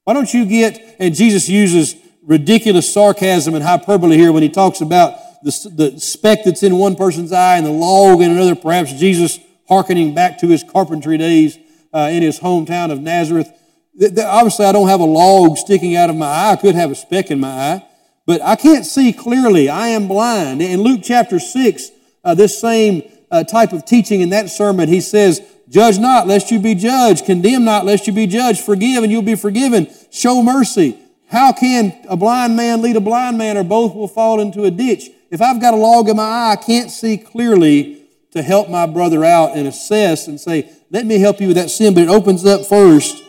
Why 0.04 0.14
don't 0.14 0.32
you 0.34 0.46
get, 0.46 0.96
and 1.00 1.16
Jesus 1.16 1.50
uses 1.50 1.96
ridiculous 2.24 2.92
sarcasm 2.92 3.56
and 3.56 3.64
hyperbole 3.64 4.18
here 4.18 4.32
when 4.32 4.44
he 4.44 4.50
talks 4.50 4.82
about 4.82 5.44
the, 5.44 5.92
the 5.92 6.00
speck 6.00 6.40
that's 6.46 6.64
in 6.64 6.78
one 6.78 6.96
person's 6.96 7.32
eye 7.32 7.58
and 7.58 7.66
the 7.66 7.72
log 7.72 8.22
in 8.22 8.32
another, 8.32 8.56
perhaps 8.56 8.94
Jesus 8.94 9.40
hearkening 9.68 10.14
back 10.14 10.40
to 10.40 10.48
his 10.48 10.64
carpentry 10.64 11.18
days 11.18 11.58
uh, 11.94 12.10
in 12.12 12.22
his 12.22 12.40
hometown 12.40 12.92
of 12.92 13.02
Nazareth. 13.02 13.52
Obviously, 14.00 14.66
I 14.66 14.72
don't 14.72 14.88
have 14.88 15.00
a 15.00 15.06
log 15.06 15.58
sticking 15.58 15.96
out 15.96 16.10
of 16.10 16.16
my 16.16 16.28
eye. 16.28 16.52
I 16.52 16.56
could 16.56 16.76
have 16.76 16.92
a 16.92 16.96
speck 16.96 17.32
in 17.32 17.40
my 17.40 17.48
eye, 17.48 17.88
but 18.26 18.42
I 18.42 18.56
can't 18.56 18.86
see 18.86 19.14
clearly. 19.14 19.70
I 19.70 19.90
am 19.90 20.08
blind. 20.08 20.62
In 20.62 20.82
Luke 20.82 21.02
chapter 21.04 21.40
6, 21.40 21.90
uh, 22.24 22.36
this 22.36 22.60
same 22.60 23.04
uh, 23.36 23.44
type 23.44 23.74
of 23.74 23.86
teaching 23.86 24.22
in 24.22 24.30
that 24.30 24.50
sermon. 24.50 24.88
He 24.88 25.02
says, 25.02 25.42
Judge 25.68 25.98
not, 25.98 26.28
lest 26.28 26.52
you 26.52 26.60
be 26.60 26.76
judged. 26.76 27.26
Condemn 27.26 27.66
not, 27.66 27.86
lest 27.86 28.08
you 28.08 28.14
be 28.14 28.28
judged. 28.28 28.62
Forgive, 28.62 29.04
and 29.04 29.12
you'll 29.12 29.22
be 29.22 29.36
forgiven. 29.36 29.88
Show 30.12 30.42
mercy. 30.44 30.98
How 31.28 31.52
can 31.52 31.98
a 32.08 32.16
blind 32.16 32.56
man 32.56 32.82
lead 32.82 32.96
a 32.96 33.02
blind 33.02 33.38
man, 33.38 33.58
or 33.58 33.64
both 33.64 33.96
will 33.96 34.08
fall 34.08 34.40
into 34.40 34.64
a 34.64 34.72
ditch? 34.72 35.10
If 35.32 35.42
I've 35.42 35.60
got 35.60 35.74
a 35.74 35.78
log 35.78 36.08
in 36.08 36.18
my 36.18 36.24
eye, 36.24 36.52
I 36.52 36.56
can't 36.56 36.92
see 36.92 37.18
clearly 37.18 38.04
to 38.32 38.44
help 38.44 38.70
my 38.70 38.86
brother 38.86 39.26
out 39.26 39.58
and 39.58 39.68
assess 39.68 40.28
and 40.28 40.40
say, 40.40 40.70
let 40.92 41.06
me 41.06 41.20
help 41.20 41.42
you 41.42 41.48
with 41.48 41.58
that 41.58 41.72
sin. 41.72 41.94
But 41.94 42.04
it 42.04 42.10
opens 42.10 42.46
up 42.46 42.66
first 42.66 43.24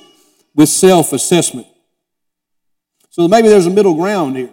with 0.54 0.68
self 0.68 1.12
assessment. 1.12 1.66
So 3.10 3.26
maybe 3.28 3.48
there's 3.48 3.66
a 3.66 3.70
middle 3.70 3.94
ground 3.94 4.36
here. 4.36 4.50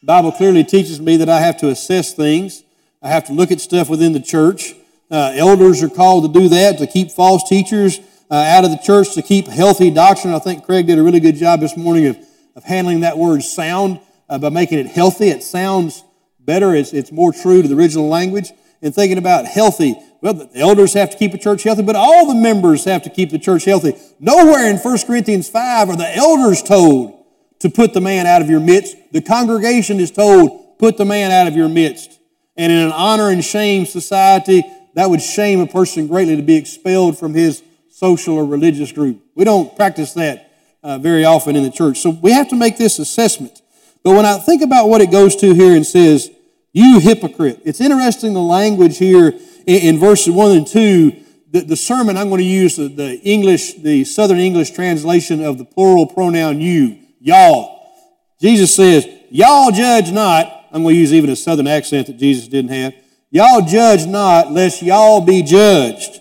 The 0.00 0.06
Bible 0.06 0.32
clearly 0.32 0.64
teaches 0.64 1.00
me 1.00 1.16
that 1.18 1.28
I 1.28 1.40
have 1.40 1.58
to 1.58 1.68
assess 1.68 2.14
things. 2.14 2.62
I 3.04 3.08
have 3.08 3.26
to 3.26 3.34
look 3.34 3.52
at 3.52 3.60
stuff 3.60 3.90
within 3.90 4.14
the 4.14 4.20
church. 4.20 4.72
Uh, 5.10 5.32
elders 5.34 5.82
are 5.82 5.90
called 5.90 6.24
to 6.24 6.40
do 6.40 6.48
that, 6.48 6.78
to 6.78 6.86
keep 6.86 7.10
false 7.10 7.46
teachers 7.46 8.00
uh, 8.30 8.34
out 8.34 8.64
of 8.64 8.70
the 8.70 8.78
church, 8.78 9.12
to 9.14 9.20
keep 9.20 9.46
healthy 9.46 9.90
doctrine. 9.90 10.32
I 10.32 10.38
think 10.38 10.64
Craig 10.64 10.86
did 10.86 10.98
a 10.98 11.02
really 11.02 11.20
good 11.20 11.36
job 11.36 11.60
this 11.60 11.76
morning 11.76 12.06
of, 12.06 12.18
of 12.56 12.64
handling 12.64 13.00
that 13.00 13.18
word 13.18 13.42
sound 13.42 14.00
uh, 14.30 14.38
by 14.38 14.48
making 14.48 14.78
it 14.78 14.86
healthy. 14.86 15.28
It 15.28 15.42
sounds 15.42 16.02
better, 16.40 16.74
it's, 16.74 16.94
it's 16.94 17.12
more 17.12 17.30
true 17.30 17.60
to 17.60 17.68
the 17.68 17.76
original 17.76 18.08
language. 18.08 18.52
And 18.80 18.94
thinking 18.94 19.18
about 19.18 19.44
healthy, 19.44 19.96
well, 20.22 20.32
the 20.32 20.48
elders 20.54 20.94
have 20.94 21.10
to 21.10 21.18
keep 21.18 21.34
a 21.34 21.38
church 21.38 21.62
healthy, 21.62 21.82
but 21.82 21.96
all 21.96 22.26
the 22.26 22.40
members 22.40 22.86
have 22.86 23.02
to 23.02 23.10
keep 23.10 23.30
the 23.30 23.38
church 23.38 23.66
healthy. 23.66 23.92
Nowhere 24.18 24.70
in 24.70 24.78
1 24.78 24.98
Corinthians 25.06 25.48
5 25.50 25.90
are 25.90 25.96
the 25.96 26.16
elders 26.16 26.62
told 26.62 27.22
to 27.58 27.68
put 27.68 27.92
the 27.92 28.00
man 28.00 28.26
out 28.26 28.40
of 28.40 28.48
your 28.48 28.60
midst. 28.60 28.96
The 29.12 29.20
congregation 29.20 30.00
is 30.00 30.10
told, 30.10 30.78
put 30.78 30.96
the 30.96 31.04
man 31.04 31.30
out 31.30 31.46
of 31.46 31.54
your 31.54 31.68
midst. 31.68 32.13
And 32.56 32.72
in 32.72 32.78
an 32.78 32.92
honor 32.92 33.30
and 33.30 33.44
shame 33.44 33.86
society, 33.86 34.62
that 34.94 35.10
would 35.10 35.20
shame 35.20 35.60
a 35.60 35.66
person 35.66 36.06
greatly 36.06 36.36
to 36.36 36.42
be 36.42 36.56
expelled 36.56 37.18
from 37.18 37.34
his 37.34 37.62
social 37.90 38.36
or 38.36 38.44
religious 38.44 38.92
group. 38.92 39.20
We 39.34 39.44
don't 39.44 39.74
practice 39.76 40.14
that 40.14 40.52
uh, 40.82 40.98
very 40.98 41.24
often 41.24 41.56
in 41.56 41.64
the 41.64 41.70
church. 41.70 41.98
So 41.98 42.10
we 42.10 42.32
have 42.32 42.48
to 42.50 42.56
make 42.56 42.76
this 42.76 42.98
assessment. 42.98 43.62
But 44.02 44.14
when 44.14 44.26
I 44.26 44.38
think 44.38 44.62
about 44.62 44.88
what 44.88 45.00
it 45.00 45.10
goes 45.10 45.34
to 45.36 45.54
here 45.54 45.74
and 45.74 45.86
says, 45.86 46.30
you 46.72 47.00
hypocrite, 47.00 47.62
it's 47.64 47.80
interesting 47.80 48.34
the 48.34 48.42
language 48.42 48.98
here 48.98 49.28
in, 49.66 49.82
in 49.82 49.98
verses 49.98 50.34
1 50.34 50.56
and 50.56 50.66
2. 50.66 51.12
The, 51.52 51.60
the, 51.60 51.76
sermon, 51.76 52.16
I'm 52.16 52.28
going 52.28 52.40
to 52.40 52.44
use 52.44 52.76
the, 52.76 52.88
the 52.88 53.20
English, 53.20 53.74
the 53.74 54.04
Southern 54.04 54.38
English 54.38 54.72
translation 54.72 55.44
of 55.44 55.56
the 55.56 55.64
plural 55.64 56.06
pronoun 56.06 56.60
you, 56.60 56.98
y'all. 57.20 57.92
Jesus 58.40 58.74
says, 58.74 59.08
y'all 59.30 59.70
judge 59.70 60.10
not. 60.10 60.63
I'm 60.74 60.82
going 60.82 60.96
to 60.96 61.00
use 61.00 61.14
even 61.14 61.30
a 61.30 61.36
Southern 61.36 61.68
accent 61.68 62.08
that 62.08 62.18
Jesus 62.18 62.48
didn't 62.48 62.72
have. 62.72 62.94
Y'all 63.30 63.62
judge 63.62 64.06
not, 64.06 64.50
lest 64.50 64.82
y'all 64.82 65.20
be 65.20 65.40
judged. 65.40 66.20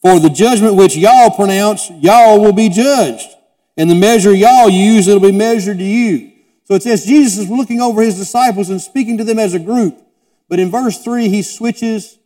For 0.00 0.20
the 0.20 0.30
judgment 0.30 0.76
which 0.76 0.96
y'all 0.96 1.32
pronounce, 1.32 1.90
y'all 1.90 2.40
will 2.40 2.52
be 2.52 2.68
judged. 2.68 3.28
And 3.76 3.90
the 3.90 3.96
measure 3.96 4.32
y'all 4.32 4.70
use, 4.70 5.08
it'll 5.08 5.20
be 5.20 5.32
measured 5.32 5.78
to 5.78 5.84
you. 5.84 6.30
So 6.64 6.74
it 6.74 6.84
says 6.84 7.04
Jesus 7.04 7.38
is 7.38 7.50
looking 7.50 7.80
over 7.80 8.00
his 8.00 8.16
disciples 8.16 8.70
and 8.70 8.80
speaking 8.80 9.18
to 9.18 9.24
them 9.24 9.40
as 9.40 9.54
a 9.54 9.58
group. 9.58 10.00
But 10.48 10.60
in 10.60 10.70
verse 10.70 11.02
3, 11.02 11.28
he 11.28 11.42
switches 11.42 12.16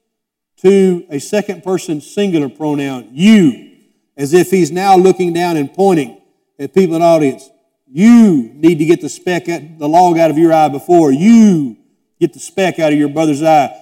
to 0.59 1.07
a 1.09 1.19
second 1.19 1.65
person 1.65 2.03
singular 2.03 2.51
pronoun, 2.51 3.09
you, 3.13 3.73
as 4.19 4.35
if 4.35 4.51
he's 4.51 4.71
now 4.71 4.97
looking 4.97 5.33
down 5.33 5.57
and 5.57 5.73
pointing 5.73 6.21
at 6.59 6.75
people 6.75 6.97
in 6.97 7.01
the 7.01 7.07
audience. 7.07 7.49
You 7.97 8.51
need 8.55 8.81
to 8.81 8.85
get 8.85 9.01
the 9.01 9.09
speck, 9.09 9.45
the 9.45 9.89
log 9.89 10.19
out 10.19 10.29
of 10.29 10.37
your 10.37 10.53
eye 10.53 10.67
before 10.67 11.13
you 11.13 11.77
get 12.19 12.33
the 12.33 12.41
speck 12.41 12.81
out 12.81 12.93
of 12.93 12.99
your 12.99 13.09
brother's 13.09 13.41
eye. 13.41 13.73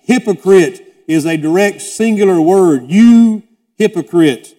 Hypocrite 0.00 0.80
is 1.06 1.26
a 1.26 1.36
direct 1.36 1.82
singular 1.82 2.40
word. 2.40 2.90
You 2.90 3.42
hypocrite. 3.76 4.56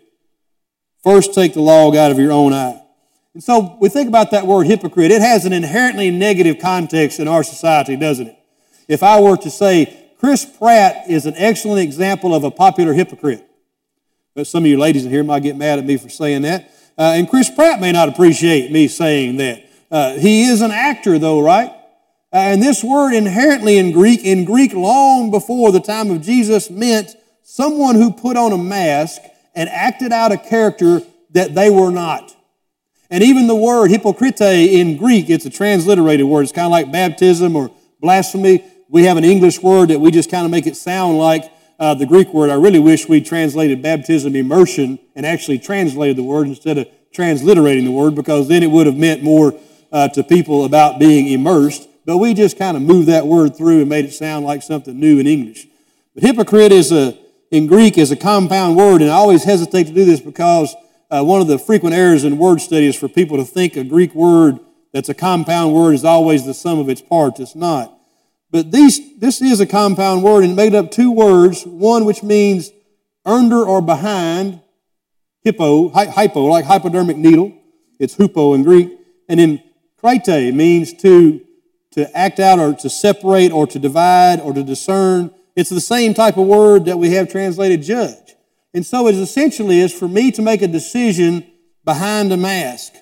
First 1.04 1.34
take 1.34 1.56
the 1.56 1.62
log 1.62 1.96
out 1.96 2.12
of 2.12 2.20
your 2.20 2.32
own 2.32 2.54
eye. 2.54 2.80
And 3.34 3.44
so 3.44 3.76
we 3.82 3.90
think 3.90 4.08
about 4.08 4.30
that 4.32 4.46
word 4.46 4.68
hypocrite. 4.68 5.10
It 5.10 5.24
has 5.24 5.46
an 5.46 5.54
inherently 5.54 6.12
negative 6.12 6.60
context 6.62 7.20
in 7.20 7.28
our 7.28 7.42
society, 7.42 7.96
doesn't 7.96 8.28
it? 8.28 8.38
If 8.88 9.02
I 9.02 9.20
were 9.20 9.38
to 9.38 9.50
say, 9.50 10.12
Chris 10.20 10.46
Pratt 10.46 11.10
is 11.10 11.26
an 11.26 11.34
excellent 11.38 11.80
example 11.80 12.36
of 12.36 12.44
a 12.44 12.52
popular 12.52 12.94
hypocrite. 12.94 13.44
But 14.36 14.46
some 14.46 14.64
of 14.64 14.68
you 14.68 14.78
ladies 14.78 15.06
in 15.06 15.12
here 15.12 15.24
might 15.24 15.42
get 15.42 15.56
mad 15.56 15.80
at 15.80 15.86
me 15.86 15.98
for 15.98 16.10
saying 16.10 16.44
that. 16.44 16.72
Uh, 16.98 17.14
and 17.16 17.30
Chris 17.30 17.50
Pratt 17.50 17.80
may 17.80 17.92
not 17.92 18.10
appreciate 18.10 18.72
me 18.72 18.88
saying 18.88 19.38
that. 19.38 19.66
Uh, 19.90 20.14
he 20.14 20.44
is 20.44 20.62
an 20.62 20.72
actor, 20.72 21.20
though, 21.20 21.42
right? 21.42 21.70
Uh, 22.34 22.38
and 22.38 22.62
this 22.62 22.84
word 22.84 23.14
inherently 23.14 23.78
in 23.78 23.92
Greek, 23.92 24.24
in 24.24 24.46
Greek 24.46 24.74
long 24.74 25.32
before 25.32 25.72
the 25.72 25.82
time 25.82 26.10
of 26.12 26.22
Jesus, 26.22 26.70
meant 26.70 27.16
someone 27.44 27.96
who 27.96 28.12
put 28.12 28.38
on 28.38 28.54
a 28.54 28.58
mask 28.58 29.22
and 29.54 29.70
acted 29.70 30.14
out 30.14 30.32
a 30.32 30.38
character 30.38 31.02
that 31.32 31.54
they 31.56 31.70
were 31.70 31.92
not. 31.92 32.36
And 33.10 33.22
even 33.24 33.48
the 33.48 33.56
word 33.56 33.92
hypocrite 33.92 34.40
in 34.40 34.96
Greek, 34.96 35.30
it's 35.30 35.46
a 35.46 35.50
transliterated 35.50 36.26
word. 36.26 36.44
It's 36.44 36.54
kind 36.54 36.66
of 36.66 36.72
like 36.72 36.92
baptism 36.92 37.58
or 37.58 37.70
blasphemy. 38.00 38.64
We 38.88 39.04
have 39.04 39.18
an 39.18 39.26
English 39.26 39.62
word 39.62 39.90
that 39.90 40.00
we 40.00 40.12
just 40.12 40.32
kind 40.32 40.46
of 40.46 40.52
make 40.52 40.66
it 40.66 40.78
sound 40.78 41.18
like 41.18 41.52
uh, 41.82 41.96
the 41.96 42.06
Greek 42.06 42.32
word. 42.32 42.52
I 42.52 42.54
really 42.54 42.80
wish 42.80 43.10
we 43.10 43.22
translated 43.22 43.82
baptism 43.82 44.36
immersion 44.36 45.00
and 45.16 45.26
actually 45.26 45.58
translated 45.58 46.16
the 46.16 46.24
word 46.24 46.48
instead 46.48 46.78
of 46.78 46.88
transliterating 47.12 47.86
the 47.86 47.92
word 47.92 48.14
because 48.14 48.48
then 48.48 48.62
it 48.62 48.70
would 48.70 48.86
have 48.86 48.96
meant 48.96 49.24
more 49.24 49.56
uh, 49.92 50.08
to 50.10 50.24
people 50.24 50.64
about 50.64 51.00
being 51.00 51.28
immersed. 51.28 51.90
But 52.06 52.20
we 52.20 52.36
just 52.36 52.56
kind 52.56 52.78
of 52.78 52.84
moved 52.84 53.08
that 53.08 53.26
word 53.26 53.56
through 53.56 53.80
and 53.80 53.90
made 53.90 54.06
it 54.06 54.14
sound 54.14 54.46
like 54.46 54.62
something 54.62 54.98
new 54.98 55.18
in 55.18 55.26
English. 55.26 55.66
But 56.14 56.22
hypocrite 56.24 56.72
is 56.72 56.92
a, 56.92 57.18
in 57.50 57.66
Greek 57.66 57.98
is 57.98 58.12
a 58.12 58.16
compound 58.16 58.78
word, 58.78 59.02
and 59.02 59.10
I 59.10 59.16
always 59.16 59.44
hesitate 59.44 59.86
to 59.86 59.94
do 59.94 60.06
this 60.06 60.20
because 60.20 60.76
uh, 61.10 61.24
one 61.24 61.42
of 61.42 61.48
the 61.48 61.58
frequent 61.58 61.96
errors 61.96 62.24
in 62.24 62.38
word 62.38 62.62
study 62.62 62.86
is 62.86 62.96
for 62.96 63.08
people 63.08 63.38
to 63.38 63.44
think 63.44 63.76
a 63.76 63.84
Greek 63.84 64.14
word 64.14 64.60
that's 64.94 65.10
a 65.10 65.16
compound 65.16 65.74
word 65.74 65.96
is 65.96 66.06
always 66.06 66.46
the 66.46 66.54
sum 66.54 66.78
of 66.78 66.90
its 66.90 67.02
parts. 67.02 67.40
It's 67.40 67.56
not. 67.56 67.98
But 68.52 68.72
these, 68.72 69.18
this 69.18 69.42
is 69.42 69.62
a 69.62 69.66
compound 69.66 70.24
word 70.24 70.44
and 70.44 70.54
it 70.54 70.56
made 70.56 70.76
up 70.76 70.92
two 70.92 71.12
words, 71.12 71.64
one 71.66 72.06
which 72.06 72.22
means 72.22 72.72
under 73.26 73.64
or 73.64 73.82
behind, 73.82 74.62
hippo, 75.44 75.90
hypo, 75.90 76.44
like 76.46 76.66
hypodermic 76.66 77.18
needle. 77.18 77.54
It's 78.00 78.16
hupo 78.16 78.54
in 78.54 78.64
Greek. 78.64 78.92
And 79.30 79.40
then 79.40 79.64
krite 79.98 80.28
means 80.54 80.94
to, 80.96 81.42
to 81.92 82.18
act 82.18 82.40
out 82.40 82.60
or 82.60 82.74
to 82.74 82.90
separate 82.90 83.52
or 83.52 83.66
to 83.68 83.80
divide 83.80 84.42
or 84.42 84.54
to 84.54 84.64
discern. 84.64 85.32
It's 85.56 85.70
the 85.70 85.82
same 85.82 86.14
type 86.14 86.38
of 86.38 86.46
word 86.46 86.86
that 86.86 86.98
we 86.98 87.12
have 87.12 87.32
translated 87.32 87.84
judge. 87.84 88.36
And 88.74 88.86
so 88.86 89.08
it 89.08 89.16
essentially 89.16 89.80
is 89.80 89.94
for 89.94 90.08
me 90.08 90.32
to 90.32 90.42
make 90.42 90.62
a 90.62 90.68
decision 90.68 91.46
behind 91.86 92.32
a 92.32 92.38
mask. 92.38 92.94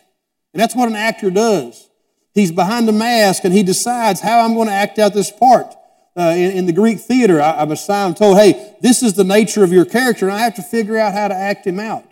And 0.54 0.62
that's 0.62 0.76
what 0.76 0.90
an 0.90 0.96
actor 0.96 1.30
does. 1.32 1.89
He's 2.34 2.52
behind 2.52 2.88
a 2.90 2.92
mask 2.92 3.44
and 3.44 3.54
he 3.54 3.64
decides 3.64 4.22
how 4.22 4.40
I'm 4.40 4.54
going 4.54 4.68
to 4.68 4.74
act 4.74 5.00
out 5.00 5.14
this 5.14 5.32
part. 5.32 5.76
Uh, 6.18 6.34
in, 6.36 6.52
in, 6.52 6.66
the 6.66 6.74
Greek 6.74 7.00
theater, 7.00 7.42
I, 7.42 7.62
I'm 7.62 7.72
assigned, 7.72 8.18
told, 8.18 8.38
hey, 8.38 8.76
this 8.82 9.04
is 9.04 9.14
the 9.14 9.24
nature 9.24 9.64
of 9.64 9.72
your 9.72 9.86
character, 9.86 10.28
and 10.28 10.36
I 10.36 10.42
have 10.42 10.56
to 10.56 10.62
figure 10.62 10.98
out 10.98 11.14
how 11.14 11.30
to 11.30 11.36
act 11.36 11.66
him 11.66 11.80
out. 11.80 12.04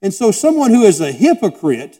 And 0.00 0.14
so, 0.14 0.30
someone 0.30 0.70
who 0.70 0.84
is 0.84 1.00
a 1.00 1.10
hypocrite, 1.10 1.98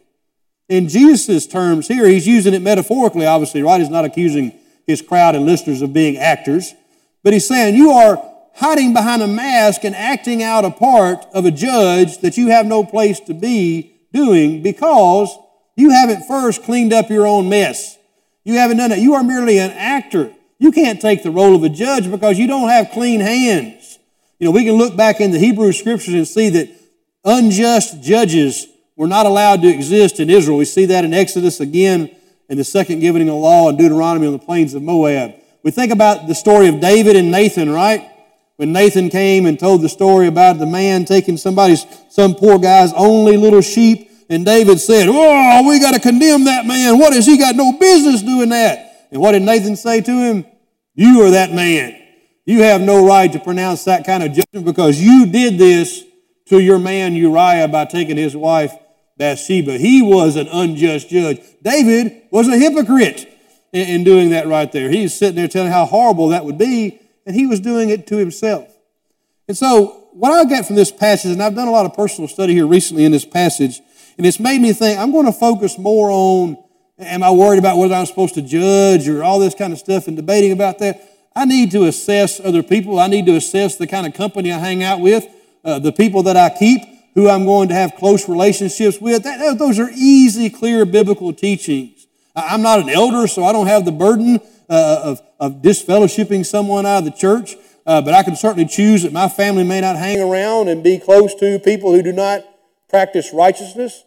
in 0.68 0.88
Jesus' 0.88 1.46
terms 1.46 1.88
here, 1.88 2.06
he's 2.06 2.28
using 2.28 2.54
it 2.54 2.62
metaphorically, 2.62 3.26
obviously, 3.26 3.62
right? 3.62 3.80
He's 3.80 3.90
not 3.90 4.04
accusing 4.04 4.52
his 4.86 5.02
crowd 5.02 5.34
and 5.34 5.46
listeners 5.46 5.82
of 5.82 5.92
being 5.92 6.16
actors, 6.16 6.74
but 7.24 7.32
he's 7.32 7.48
saying, 7.48 7.74
you 7.74 7.90
are 7.90 8.22
hiding 8.54 8.92
behind 8.92 9.22
a 9.22 9.26
mask 9.26 9.84
and 9.84 9.94
acting 9.94 10.42
out 10.42 10.64
a 10.64 10.70
part 10.70 11.24
of 11.32 11.44
a 11.44 11.50
judge 11.50 12.18
that 12.18 12.36
you 12.36 12.48
have 12.48 12.66
no 12.66 12.84
place 12.84 13.20
to 13.20 13.34
be 13.34 13.94
doing 14.12 14.62
because 14.62 15.36
you 15.78 15.90
haven't 15.90 16.24
first 16.24 16.62
cleaned 16.64 16.92
up 16.92 17.08
your 17.08 17.26
own 17.26 17.48
mess. 17.48 17.96
You 18.44 18.54
haven't 18.54 18.78
done 18.78 18.90
that. 18.90 19.00
You 19.00 19.14
are 19.14 19.22
merely 19.22 19.58
an 19.58 19.70
actor. 19.70 20.32
You 20.58 20.72
can't 20.72 21.00
take 21.00 21.22
the 21.22 21.30
role 21.30 21.54
of 21.54 21.62
a 21.62 21.68
judge 21.68 22.10
because 22.10 22.38
you 22.38 22.46
don't 22.46 22.68
have 22.68 22.90
clean 22.90 23.20
hands. 23.20 23.98
You 24.38 24.46
know, 24.46 24.50
we 24.50 24.64
can 24.64 24.74
look 24.74 24.96
back 24.96 25.20
in 25.20 25.30
the 25.30 25.38
Hebrew 25.38 25.72
scriptures 25.72 26.14
and 26.14 26.26
see 26.26 26.48
that 26.50 26.68
unjust 27.24 28.02
judges 28.02 28.66
were 28.96 29.06
not 29.06 29.26
allowed 29.26 29.62
to 29.62 29.68
exist 29.68 30.20
in 30.20 30.30
Israel. 30.30 30.58
We 30.58 30.64
see 30.64 30.86
that 30.86 31.04
in 31.04 31.14
Exodus 31.14 31.60
again 31.60 32.10
in 32.48 32.56
the 32.56 32.64
second 32.64 33.00
giving 33.00 33.28
of 33.28 33.36
law 33.36 33.68
in 33.68 33.76
Deuteronomy 33.76 34.26
on 34.26 34.32
the 34.32 34.38
plains 34.38 34.74
of 34.74 34.82
Moab. 34.82 35.34
We 35.62 35.70
think 35.70 35.92
about 35.92 36.26
the 36.26 36.34
story 36.34 36.68
of 36.68 36.80
David 36.80 37.16
and 37.16 37.30
Nathan, 37.30 37.70
right? 37.70 38.10
when 38.58 38.72
Nathan 38.72 39.08
came 39.08 39.46
and 39.46 39.56
told 39.56 39.82
the 39.82 39.88
story 39.88 40.26
about 40.26 40.58
the 40.58 40.66
man 40.66 41.04
taking 41.04 41.36
somebody's, 41.36 41.86
some 42.10 42.34
poor 42.34 42.58
guy's 42.58 42.92
only 42.92 43.36
little 43.36 43.60
sheep, 43.60 44.07
and 44.28 44.44
David 44.44 44.80
said, 44.80 45.08
Oh, 45.08 45.68
we 45.68 45.80
got 45.80 45.94
to 45.94 46.00
condemn 46.00 46.44
that 46.44 46.66
man. 46.66 46.98
What 46.98 47.12
has 47.12 47.26
he 47.26 47.38
got 47.38 47.56
no 47.56 47.72
business 47.72 48.22
doing 48.22 48.50
that? 48.50 49.06
And 49.10 49.20
what 49.20 49.32
did 49.32 49.42
Nathan 49.42 49.76
say 49.76 50.00
to 50.00 50.10
him? 50.10 50.46
You 50.94 51.22
are 51.22 51.30
that 51.30 51.52
man. 51.52 51.96
You 52.44 52.62
have 52.62 52.80
no 52.80 53.06
right 53.06 53.30
to 53.32 53.38
pronounce 53.38 53.84
that 53.84 54.06
kind 54.06 54.22
of 54.22 54.32
judgment 54.32 54.64
because 54.64 55.00
you 55.00 55.26
did 55.26 55.58
this 55.58 56.04
to 56.46 56.58
your 56.58 56.78
man 56.78 57.14
Uriah 57.14 57.68
by 57.68 57.84
taking 57.84 58.16
his 58.16 58.36
wife 58.36 58.72
Bathsheba. 59.16 59.78
He 59.78 60.02
was 60.02 60.36
an 60.36 60.48
unjust 60.48 61.10
judge. 61.10 61.40
David 61.62 62.22
was 62.30 62.48
a 62.48 62.56
hypocrite 62.56 63.28
in, 63.72 63.88
in 63.88 64.04
doing 64.04 64.30
that 64.30 64.46
right 64.46 64.70
there. 64.72 64.90
He's 64.90 65.14
sitting 65.14 65.36
there 65.36 65.48
telling 65.48 65.72
how 65.72 65.84
horrible 65.84 66.28
that 66.28 66.44
would 66.44 66.58
be 66.58 67.00
and 67.28 67.36
he 67.36 67.46
was 67.46 67.60
doing 67.60 67.90
it 67.90 68.06
to 68.06 68.16
himself. 68.16 68.74
And 69.46 69.56
so, 69.56 70.08
what 70.12 70.32
I 70.32 70.48
get 70.48 70.66
from 70.66 70.76
this 70.76 70.90
passage, 70.90 71.30
and 71.30 71.42
I've 71.42 71.54
done 71.54 71.68
a 71.68 71.70
lot 71.70 71.84
of 71.84 71.92
personal 71.92 72.26
study 72.26 72.54
here 72.54 72.66
recently 72.66 73.04
in 73.04 73.12
this 73.12 73.26
passage, 73.26 73.82
and 74.18 74.26
it's 74.26 74.40
made 74.40 74.60
me 74.60 74.72
think 74.72 74.98
I'm 74.98 75.12
going 75.12 75.26
to 75.26 75.32
focus 75.32 75.78
more 75.78 76.10
on 76.10 76.58
am 76.98 77.22
I 77.22 77.30
worried 77.30 77.58
about 77.58 77.78
whether 77.78 77.94
I'm 77.94 78.06
supposed 78.06 78.34
to 78.34 78.42
judge 78.42 79.08
or 79.08 79.22
all 79.22 79.38
this 79.38 79.54
kind 79.54 79.72
of 79.72 79.78
stuff 79.78 80.08
and 80.08 80.16
debating 80.16 80.52
about 80.52 80.80
that? 80.80 81.00
I 81.34 81.44
need 81.44 81.70
to 81.70 81.84
assess 81.84 82.40
other 82.40 82.64
people. 82.64 82.98
I 82.98 83.06
need 83.06 83.26
to 83.26 83.36
assess 83.36 83.76
the 83.76 83.86
kind 83.86 84.06
of 84.06 84.14
company 84.14 84.52
I 84.52 84.58
hang 84.58 84.82
out 84.82 85.00
with, 85.00 85.24
uh, 85.64 85.78
the 85.78 85.92
people 85.92 86.24
that 86.24 86.36
I 86.36 86.50
keep, 86.50 86.82
who 87.14 87.28
I'm 87.28 87.44
going 87.44 87.68
to 87.68 87.74
have 87.74 87.94
close 87.94 88.28
relationships 88.28 89.00
with. 89.00 89.22
That, 89.22 89.56
those 89.56 89.78
are 89.78 89.90
easy, 89.94 90.50
clear 90.50 90.84
biblical 90.84 91.32
teachings. 91.32 92.08
I'm 92.34 92.62
not 92.62 92.80
an 92.80 92.88
elder, 92.88 93.28
so 93.28 93.44
I 93.44 93.52
don't 93.52 93.68
have 93.68 93.84
the 93.84 93.92
burden 93.92 94.40
uh, 94.68 95.00
of, 95.04 95.22
of 95.38 95.62
disfellowshipping 95.62 96.44
someone 96.44 96.86
out 96.86 96.98
of 96.98 97.04
the 97.04 97.10
church. 97.12 97.54
Uh, 97.86 98.02
but 98.02 98.14
I 98.14 98.22
can 98.22 98.36
certainly 98.36 98.66
choose 98.66 99.04
that 99.04 99.12
my 99.12 99.28
family 99.28 99.64
may 99.64 99.80
not 99.80 99.96
hang 99.96 100.20
around 100.20 100.68
and 100.68 100.82
be 100.82 100.98
close 100.98 101.34
to 101.36 101.58
people 101.60 101.92
who 101.92 102.02
do 102.02 102.12
not 102.12 102.44
practice 102.88 103.32
righteousness. 103.32 104.04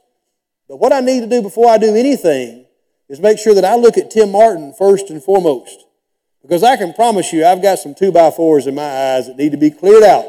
But 0.71 0.79
what 0.79 0.93
I 0.93 1.01
need 1.01 1.19
to 1.19 1.27
do 1.27 1.41
before 1.41 1.69
I 1.69 1.77
do 1.77 1.93
anything 1.97 2.65
is 3.09 3.19
make 3.19 3.37
sure 3.37 3.53
that 3.53 3.65
I 3.65 3.75
look 3.75 3.97
at 3.97 4.09
Tim 4.09 4.31
Martin 4.31 4.71
first 4.71 5.09
and 5.09 5.21
foremost. 5.21 5.83
Because 6.41 6.63
I 6.63 6.77
can 6.77 6.93
promise 6.93 7.33
you, 7.33 7.45
I've 7.45 7.61
got 7.61 7.79
some 7.79 7.93
two 7.93 8.13
by 8.13 8.31
fours 8.31 8.67
in 8.67 8.75
my 8.75 9.15
eyes 9.15 9.27
that 9.27 9.35
need 9.35 9.51
to 9.51 9.57
be 9.57 9.69
cleared 9.69 10.03
out 10.03 10.27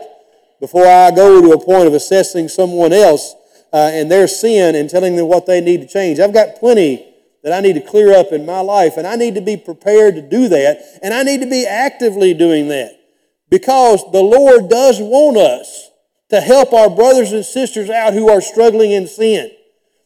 before 0.59 0.85
I 0.85 1.13
go 1.13 1.41
to 1.41 1.53
a 1.53 1.65
point 1.65 1.87
of 1.87 1.95
assessing 1.95 2.49
someone 2.49 2.93
else 2.93 3.37
uh, 3.73 3.91
and 3.93 4.11
their 4.11 4.27
sin 4.27 4.75
and 4.75 4.91
telling 4.91 5.15
them 5.15 5.29
what 5.29 5.47
they 5.47 5.61
need 5.61 5.81
to 5.83 5.87
change. 5.87 6.19
I've 6.19 6.35
got 6.35 6.57
plenty 6.57 7.07
that 7.45 7.53
I 7.53 7.61
need 7.61 7.75
to 7.75 7.81
clear 7.81 8.13
up 8.13 8.33
in 8.33 8.45
my 8.45 8.59
life, 8.59 8.97
and 8.97 9.07
I 9.07 9.15
need 9.15 9.37
to 9.37 9.41
be 9.41 9.57
prepared 9.57 10.17
to 10.17 10.23
do 10.23 10.49
that, 10.49 10.99
and 11.05 11.15
I 11.15 11.23
need 11.23 11.43
to 11.43 11.49
be 11.49 11.65
actively 11.69 12.35
doing 12.35 12.67
that. 12.67 12.99
Because 13.49 14.03
the 14.11 14.23
Lord 14.23 14.69
does 14.69 14.99
want 14.99 15.37
us 15.37 15.89
to 16.31 16.41
help 16.41 16.73
our 16.73 16.91
brothers 16.91 17.31
and 17.31 17.45
sisters 17.45 17.89
out 17.89 18.13
who 18.13 18.29
are 18.29 18.41
struggling 18.41 18.91
in 18.91 19.07
sin. 19.07 19.53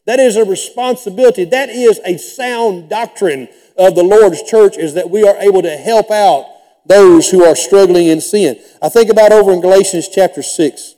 That 0.06 0.20
is 0.20 0.36
a 0.36 0.44
responsibility. 0.44 1.44
That 1.44 1.68
is 1.68 2.00
a 2.04 2.16
sound 2.16 2.88
doctrine 2.88 3.48
of 3.76 3.94
the 3.94 4.04
Lord's 4.04 4.42
church 4.42 4.76
is 4.78 4.94
that 4.94 5.10
we 5.10 5.26
are 5.26 5.36
able 5.36 5.62
to 5.62 5.76
help 5.76 6.10
out 6.10 6.46
those 6.86 7.28
who 7.28 7.44
are 7.44 7.56
struggling 7.56 8.06
in 8.06 8.20
sin. 8.20 8.56
I 8.80 8.88
think 8.88 9.10
about 9.10 9.32
over 9.32 9.52
in 9.52 9.60
Galatians 9.60 10.08
chapter 10.08 10.42
6, 10.42 10.94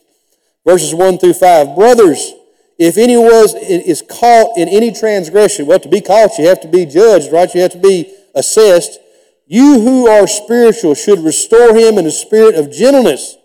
verses 0.65 0.95
1 0.95 1.19
through 1.19 1.33
5. 1.33 1.75
Brothers, 1.75 2.35
if 2.79 2.99
anyone 2.99 3.47
is 3.63 4.03
caught 4.03 4.57
in 4.57 4.69
any 4.69 4.93
transgression, 4.93 5.67
well, 5.67 5.81
to 5.81 5.89
be 5.89 6.03
caught, 6.03 6.39
you 6.39 6.47
have 6.47 6.61
to 6.61 6.69
be 6.69 6.85
judged, 6.85 7.33
right? 7.33 7.53
You 7.55 7.63
have 7.63 7.73
to 7.73 7.79
be 7.79 8.15
assessed. 8.35 8.99
You 9.47 9.81
who 9.81 10.07
are 10.07 10.27
spiritual 10.27 10.95
should 10.95 11.21
restore 11.21 11.75
him 11.75 11.97
in 11.97 12.07
a 12.07 12.11
spirit 12.11 12.55
of 12.55 12.71
gentleness. 12.71 13.37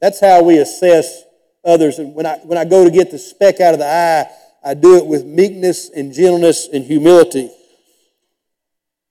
That's 0.00 0.20
how 0.20 0.42
we 0.42 0.58
assess 0.58 1.22
others. 1.64 2.00
And 2.00 2.14
when 2.14 2.26
I, 2.26 2.38
when 2.38 2.58
I 2.58 2.64
go 2.64 2.84
to 2.84 2.90
get 2.90 3.12
the 3.12 3.18
speck 3.18 3.60
out 3.60 3.72
of 3.72 3.78
the 3.78 3.86
eye, 3.86 4.26
I 4.64 4.74
do 4.74 4.96
it 4.96 5.06
with 5.06 5.24
meekness 5.24 5.90
and 5.90 6.12
gentleness 6.12 6.68
and 6.72 6.84
humility. 6.84 7.50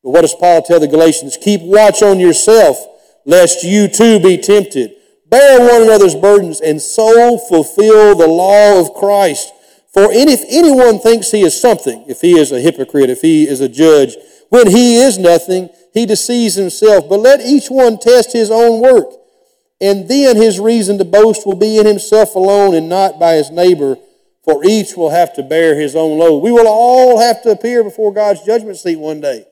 But 0.03 0.11
what 0.11 0.21
does 0.21 0.33
Paul 0.33 0.61
tell 0.61 0.79
the 0.79 0.87
Galatians? 0.87 1.37
Keep 1.37 1.61
watch 1.61 2.01
on 2.01 2.19
yourself, 2.19 2.77
lest 3.25 3.63
you 3.63 3.87
too 3.87 4.19
be 4.19 4.37
tempted. 4.37 4.93
Bear 5.29 5.59
one 5.59 5.83
another's 5.83 6.15
burdens 6.15 6.59
and 6.59 6.81
so 6.81 7.37
fulfill 7.37 8.15
the 8.15 8.27
law 8.27 8.79
of 8.79 8.93
Christ. 8.93 9.53
For 9.93 10.07
if 10.09 10.43
anyone 10.47 10.99
thinks 10.99 11.31
he 11.31 11.41
is 11.41 11.59
something, 11.59 12.05
if 12.07 12.21
he 12.21 12.37
is 12.37 12.51
a 12.51 12.61
hypocrite, 12.61 13.09
if 13.09 13.21
he 13.21 13.47
is 13.47 13.59
a 13.59 13.69
judge, 13.69 14.15
when 14.49 14.67
he 14.67 14.97
is 14.97 15.17
nothing, 15.17 15.69
he 15.93 16.05
deceives 16.05 16.55
himself. 16.55 17.09
But 17.09 17.19
let 17.19 17.41
each 17.41 17.67
one 17.67 17.97
test 17.97 18.31
his 18.33 18.49
own 18.49 18.81
work, 18.81 19.11
and 19.81 20.07
then 20.07 20.37
his 20.37 20.59
reason 20.59 20.97
to 20.97 21.05
boast 21.05 21.45
will 21.45 21.55
be 21.55 21.77
in 21.77 21.85
himself 21.85 22.35
alone 22.35 22.73
and 22.73 22.87
not 22.87 23.19
by 23.19 23.33
his 23.33 23.49
neighbor, 23.49 23.97
for 24.43 24.63
each 24.65 24.95
will 24.95 25.09
have 25.09 25.33
to 25.35 25.43
bear 25.43 25.79
his 25.79 25.95
own 25.95 26.17
load. 26.17 26.39
We 26.39 26.51
will 26.51 26.67
all 26.67 27.19
have 27.19 27.41
to 27.43 27.51
appear 27.51 27.83
before 27.83 28.13
God's 28.13 28.43
judgment 28.43 28.77
seat 28.77 28.97
one 28.97 29.21
day. 29.21 29.45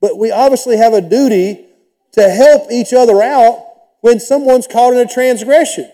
But 0.00 0.18
we 0.18 0.30
obviously 0.30 0.76
have 0.76 0.92
a 0.92 1.00
duty 1.00 1.66
to 2.12 2.28
help 2.28 2.70
each 2.70 2.92
other 2.92 3.22
out 3.22 3.64
when 4.00 4.20
someone's 4.20 4.66
caught 4.66 4.92
in 4.92 4.98
a 4.98 5.08
transgression. 5.08 5.90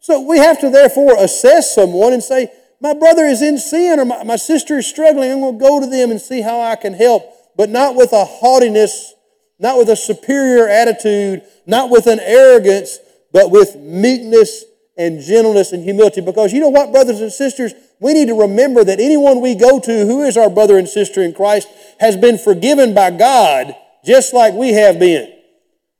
So 0.00 0.20
we 0.20 0.38
have 0.38 0.60
to 0.60 0.70
therefore 0.70 1.16
assess 1.18 1.74
someone 1.74 2.12
and 2.12 2.22
say, 2.22 2.52
my 2.80 2.94
brother 2.94 3.24
is 3.24 3.40
in 3.40 3.58
sin 3.58 3.98
or 3.98 4.04
my, 4.04 4.22
my 4.24 4.36
sister 4.36 4.78
is 4.78 4.86
struggling. 4.86 5.30
I'm 5.30 5.40
going 5.40 5.58
to 5.58 5.64
go 5.64 5.80
to 5.80 5.86
them 5.86 6.10
and 6.10 6.20
see 6.20 6.42
how 6.42 6.60
I 6.60 6.76
can 6.76 6.92
help, 6.92 7.24
but 7.56 7.70
not 7.70 7.94
with 7.94 8.12
a 8.12 8.24
haughtiness 8.24 9.14
not 9.58 9.78
with 9.78 9.88
a 9.88 9.96
superior 9.96 10.68
attitude, 10.68 11.42
not 11.66 11.90
with 11.90 12.06
an 12.06 12.20
arrogance, 12.20 12.98
but 13.32 13.50
with 13.50 13.76
meekness 13.76 14.64
and 14.96 15.20
gentleness 15.20 15.72
and 15.72 15.82
humility. 15.82 16.20
Because 16.20 16.52
you 16.52 16.60
know 16.60 16.68
what, 16.68 16.92
brothers 16.92 17.20
and 17.20 17.32
sisters? 17.32 17.72
We 18.00 18.14
need 18.14 18.28
to 18.28 18.40
remember 18.40 18.84
that 18.84 19.00
anyone 19.00 19.40
we 19.40 19.54
go 19.54 19.80
to 19.80 20.06
who 20.06 20.22
is 20.22 20.36
our 20.36 20.50
brother 20.50 20.78
and 20.78 20.88
sister 20.88 21.22
in 21.22 21.34
Christ 21.34 21.68
has 22.00 22.16
been 22.16 22.38
forgiven 22.38 22.94
by 22.94 23.10
God 23.10 23.74
just 24.04 24.34
like 24.34 24.54
we 24.54 24.74
have 24.74 24.98
been. 24.98 25.32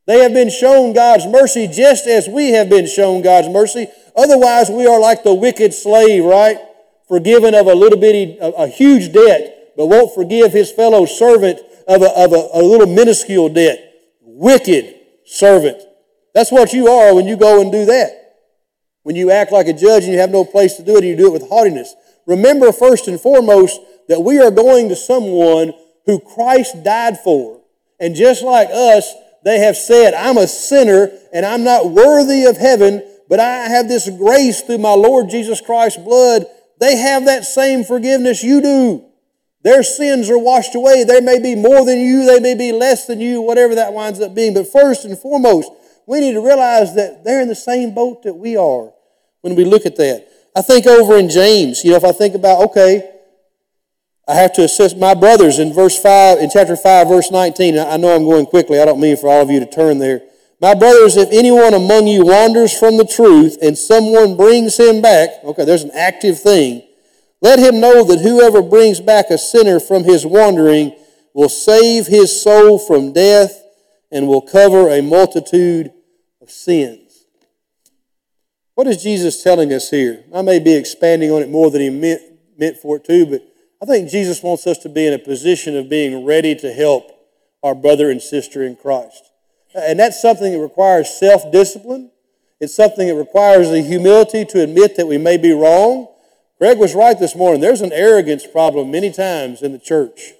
They 0.06 0.18
have 0.18 0.34
been 0.34 0.50
shown 0.50 0.92
God's 0.92 1.26
mercy 1.26 1.66
just 1.66 2.06
as 2.06 2.28
we 2.28 2.50
have 2.50 2.68
been 2.68 2.86
shown 2.86 3.22
God's 3.22 3.48
mercy. 3.48 3.88
Otherwise, 4.14 4.70
we 4.70 4.86
are 4.86 5.00
like 5.00 5.22
the 5.22 5.34
wicked 5.34 5.72
slave, 5.72 6.24
right? 6.24 6.58
Forgiven 7.08 7.54
of 7.54 7.66
a 7.66 7.74
little 7.74 7.98
bitty, 7.98 8.36
a, 8.38 8.50
a 8.50 8.68
huge 8.68 9.12
debt, 9.12 9.72
but 9.76 9.86
won't 9.86 10.14
forgive 10.14 10.52
his 10.52 10.70
fellow 10.70 11.06
servant 11.06 11.60
of 11.88 12.02
a, 12.02 12.10
of 12.10 12.32
a, 12.32 12.48
a 12.52 12.62
little 12.62 12.86
minuscule 12.86 13.48
debt. 13.48 13.92
Wicked 14.20 14.94
servant. 15.24 15.82
That's 16.34 16.52
what 16.52 16.72
you 16.72 16.88
are 16.88 17.14
when 17.14 17.26
you 17.26 17.36
go 17.36 17.60
and 17.60 17.72
do 17.72 17.86
that. 17.86 18.23
When 19.04 19.16
you 19.16 19.30
act 19.30 19.52
like 19.52 19.68
a 19.68 19.72
judge 19.72 20.04
and 20.04 20.12
you 20.12 20.18
have 20.18 20.30
no 20.30 20.44
place 20.44 20.74
to 20.74 20.82
do 20.82 20.96
it 20.96 21.04
and 21.04 21.08
you 21.08 21.16
do 21.16 21.28
it 21.28 21.32
with 21.32 21.48
haughtiness. 21.48 21.94
Remember 22.26 22.72
first 22.72 23.06
and 23.06 23.20
foremost 23.20 23.80
that 24.08 24.20
we 24.20 24.40
are 24.40 24.50
going 24.50 24.88
to 24.88 24.96
someone 24.96 25.72
who 26.06 26.18
Christ 26.18 26.82
died 26.82 27.20
for. 27.20 27.60
And 28.00 28.14
just 28.14 28.42
like 28.42 28.68
us, 28.70 29.14
they 29.44 29.60
have 29.60 29.76
said, 29.76 30.14
I'm 30.14 30.38
a 30.38 30.46
sinner 30.46 31.10
and 31.32 31.44
I'm 31.44 31.64
not 31.64 31.90
worthy 31.90 32.44
of 32.44 32.56
heaven, 32.56 33.02
but 33.28 33.40
I 33.40 33.68
have 33.68 33.88
this 33.88 34.08
grace 34.08 34.62
through 34.62 34.78
my 34.78 34.94
Lord 34.94 35.28
Jesus 35.28 35.60
Christ's 35.60 36.02
blood. 36.02 36.46
They 36.80 36.96
have 36.96 37.26
that 37.26 37.44
same 37.44 37.84
forgiveness 37.84 38.42
you 38.42 38.62
do. 38.62 39.04
Their 39.62 39.82
sins 39.82 40.28
are 40.28 40.38
washed 40.38 40.74
away. 40.74 41.04
They 41.04 41.20
may 41.20 41.38
be 41.38 41.54
more 41.54 41.84
than 41.84 41.98
you, 41.98 42.24
they 42.26 42.40
may 42.40 42.54
be 42.54 42.72
less 42.72 43.06
than 43.06 43.20
you, 43.20 43.40
whatever 43.40 43.74
that 43.74 43.92
winds 43.92 44.20
up 44.20 44.34
being. 44.34 44.54
But 44.54 44.70
first 44.70 45.04
and 45.04 45.18
foremost, 45.18 45.70
we 46.06 46.20
need 46.20 46.32
to 46.32 46.44
realize 46.44 46.94
that 46.94 47.24
they're 47.24 47.40
in 47.40 47.48
the 47.48 47.54
same 47.54 47.94
boat 47.94 48.22
that 48.24 48.34
we 48.34 48.56
are 48.56 48.92
when 49.40 49.54
we 49.54 49.64
look 49.64 49.86
at 49.86 49.96
that. 49.96 50.28
I 50.56 50.62
think 50.62 50.86
over 50.86 51.16
in 51.16 51.28
James, 51.28 51.84
you 51.84 51.90
know, 51.90 51.96
if 51.96 52.04
I 52.04 52.12
think 52.12 52.34
about, 52.34 52.62
okay, 52.70 53.10
I 54.26 54.34
have 54.34 54.52
to 54.54 54.62
assist 54.62 54.96
my 54.96 55.14
brothers 55.14 55.58
in 55.58 55.72
verse 55.72 55.98
5, 55.98 56.38
in 56.38 56.48
chapter 56.48 56.76
5, 56.76 57.08
verse 57.08 57.30
19. 57.30 57.78
I 57.78 57.96
know 57.96 58.14
I'm 58.14 58.24
going 58.24 58.46
quickly. 58.46 58.80
I 58.80 58.84
don't 58.84 59.00
mean 59.00 59.16
for 59.16 59.28
all 59.28 59.42
of 59.42 59.50
you 59.50 59.60
to 59.60 59.70
turn 59.70 59.98
there. 59.98 60.22
My 60.60 60.74
brothers, 60.74 61.16
if 61.16 61.28
anyone 61.30 61.74
among 61.74 62.06
you 62.06 62.24
wanders 62.24 62.72
from 62.78 62.96
the 62.96 63.04
truth 63.04 63.58
and 63.60 63.76
someone 63.76 64.36
brings 64.36 64.78
him 64.78 65.02
back, 65.02 65.30
okay, 65.44 65.64
there's 65.64 65.82
an 65.82 65.90
active 65.92 66.40
thing. 66.40 66.82
Let 67.42 67.58
him 67.58 67.80
know 67.80 68.02
that 68.04 68.20
whoever 68.20 68.62
brings 68.62 69.00
back 69.00 69.28
a 69.28 69.36
sinner 69.36 69.78
from 69.78 70.04
his 70.04 70.24
wandering 70.24 70.96
will 71.34 71.50
save 71.50 72.06
his 72.06 72.40
soul 72.40 72.78
from 72.78 73.12
death 73.12 73.62
and 74.10 74.26
will 74.26 74.40
cover 74.40 74.88
a 74.88 75.02
multitude 75.02 75.92
of 76.44 76.50
sins. 76.50 77.26
What 78.74 78.86
is 78.86 79.02
Jesus 79.02 79.42
telling 79.42 79.72
us 79.72 79.90
here? 79.90 80.24
I 80.32 80.42
may 80.42 80.60
be 80.60 80.74
expanding 80.74 81.30
on 81.32 81.42
it 81.42 81.50
more 81.50 81.70
than 81.70 81.80
he 81.80 81.90
meant, 81.90 82.22
meant 82.56 82.76
for 82.76 82.96
it 82.96 83.04
to, 83.06 83.26
but 83.26 83.42
I 83.82 83.86
think 83.86 84.08
Jesus 84.08 84.42
wants 84.42 84.66
us 84.66 84.78
to 84.78 84.88
be 84.88 85.06
in 85.06 85.12
a 85.12 85.18
position 85.18 85.76
of 85.76 85.88
being 85.88 86.24
ready 86.24 86.54
to 86.56 86.72
help 86.72 87.10
our 87.62 87.74
brother 87.74 88.10
and 88.10 88.22
sister 88.22 88.62
in 88.62 88.76
Christ. 88.76 89.24
And 89.74 89.98
that's 89.98 90.22
something 90.22 90.52
that 90.52 90.60
requires 90.60 91.10
self 91.10 91.50
discipline. 91.50 92.12
It's 92.60 92.76
something 92.76 93.08
that 93.08 93.16
requires 93.16 93.70
the 93.70 93.82
humility 93.82 94.44
to 94.44 94.62
admit 94.62 94.96
that 94.96 95.08
we 95.08 95.18
may 95.18 95.36
be 95.36 95.52
wrong 95.52 96.08
Greg 96.58 96.78
was 96.78 96.94
right 96.94 97.18
this 97.18 97.34
morning. 97.34 97.60
There's 97.60 97.80
an 97.80 97.92
arrogance 97.92 98.46
problem 98.46 98.90
many 98.90 99.10
times 99.12 99.60
in 99.62 99.72
the 99.72 99.78
church. 99.78 100.32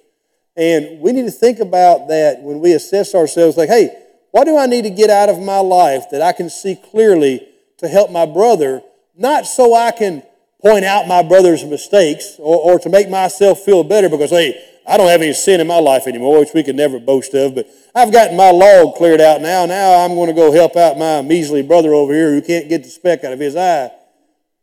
And 0.55 1.01
we 1.01 1.11
need 1.11 1.25
to 1.25 1.31
think 1.31 1.59
about 1.59 2.07
that 2.07 2.41
when 2.41 2.59
we 2.59 2.71
assess 2.71 3.13
ourselves 3.13 3.57
like, 3.57 3.69
hey, 3.69 4.04
what 4.35 4.43
do 4.43 4.57
I 4.57 4.65
need 4.65 4.81
to 4.81 4.89
get 4.89 5.09
out 5.09 5.29
of 5.29 5.39
my 5.39 5.59
life 5.59 6.09
that 6.11 6.21
I 6.21 6.33
can 6.33 6.49
see 6.49 6.75
clearly 6.75 7.47
to 7.77 7.87
help 7.87 8.11
my 8.11 8.25
brother, 8.25 8.81
not 9.15 9.45
so 9.45 9.73
I 9.73 9.91
can 9.91 10.23
point 10.61 10.83
out 10.83 11.07
my 11.07 11.23
brother's 11.23 11.63
mistakes 11.63 12.35
or, 12.39 12.57
or 12.57 12.79
to 12.79 12.89
make 12.89 13.09
myself 13.09 13.59
feel 13.59 13.85
better 13.85 14.09
because, 14.09 14.31
hey, 14.31 14.61
I 14.85 14.97
don't 14.97 15.07
have 15.07 15.21
any 15.21 15.31
sin 15.31 15.61
in 15.61 15.67
my 15.67 15.79
life 15.79 16.05
anymore, 16.05 16.39
which 16.39 16.49
we 16.53 16.63
could 16.63 16.75
never 16.75 16.99
boast 16.99 17.33
of, 17.33 17.55
but 17.55 17.65
I've 17.95 18.11
gotten 18.11 18.35
my 18.35 18.51
log 18.51 18.95
cleared 18.95 19.21
out 19.21 19.39
now. 19.39 19.65
Now 19.67 20.03
I'm 20.03 20.15
going 20.15 20.27
to 20.27 20.33
go 20.33 20.51
help 20.51 20.75
out 20.75 20.97
my 20.97 21.21
measly 21.21 21.61
brother 21.61 21.93
over 21.93 22.13
here 22.13 22.33
who 22.33 22.41
can't 22.41 22.67
get 22.67 22.83
the 22.83 22.89
speck 22.89 23.23
out 23.23 23.31
of 23.31 23.39
his 23.39 23.55
eye. 23.55 23.89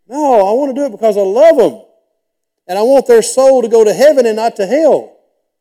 No, 0.07 0.35
I 0.35 0.53
want 0.53 0.77
to 0.77 0.79
do 0.79 0.85
it 0.85 0.93
because 0.93 1.17
I 1.17 1.23
love 1.23 1.57
them. 1.57 1.83
And 2.69 2.79
I 2.79 2.83
want 2.83 3.07
their 3.07 3.23
soul 3.23 3.63
to 3.63 3.69
go 3.69 3.85
to 3.85 3.95
heaven 3.95 4.27
and 4.27 4.37
not 4.37 4.55
to 4.57 4.67
hell. 4.67 5.17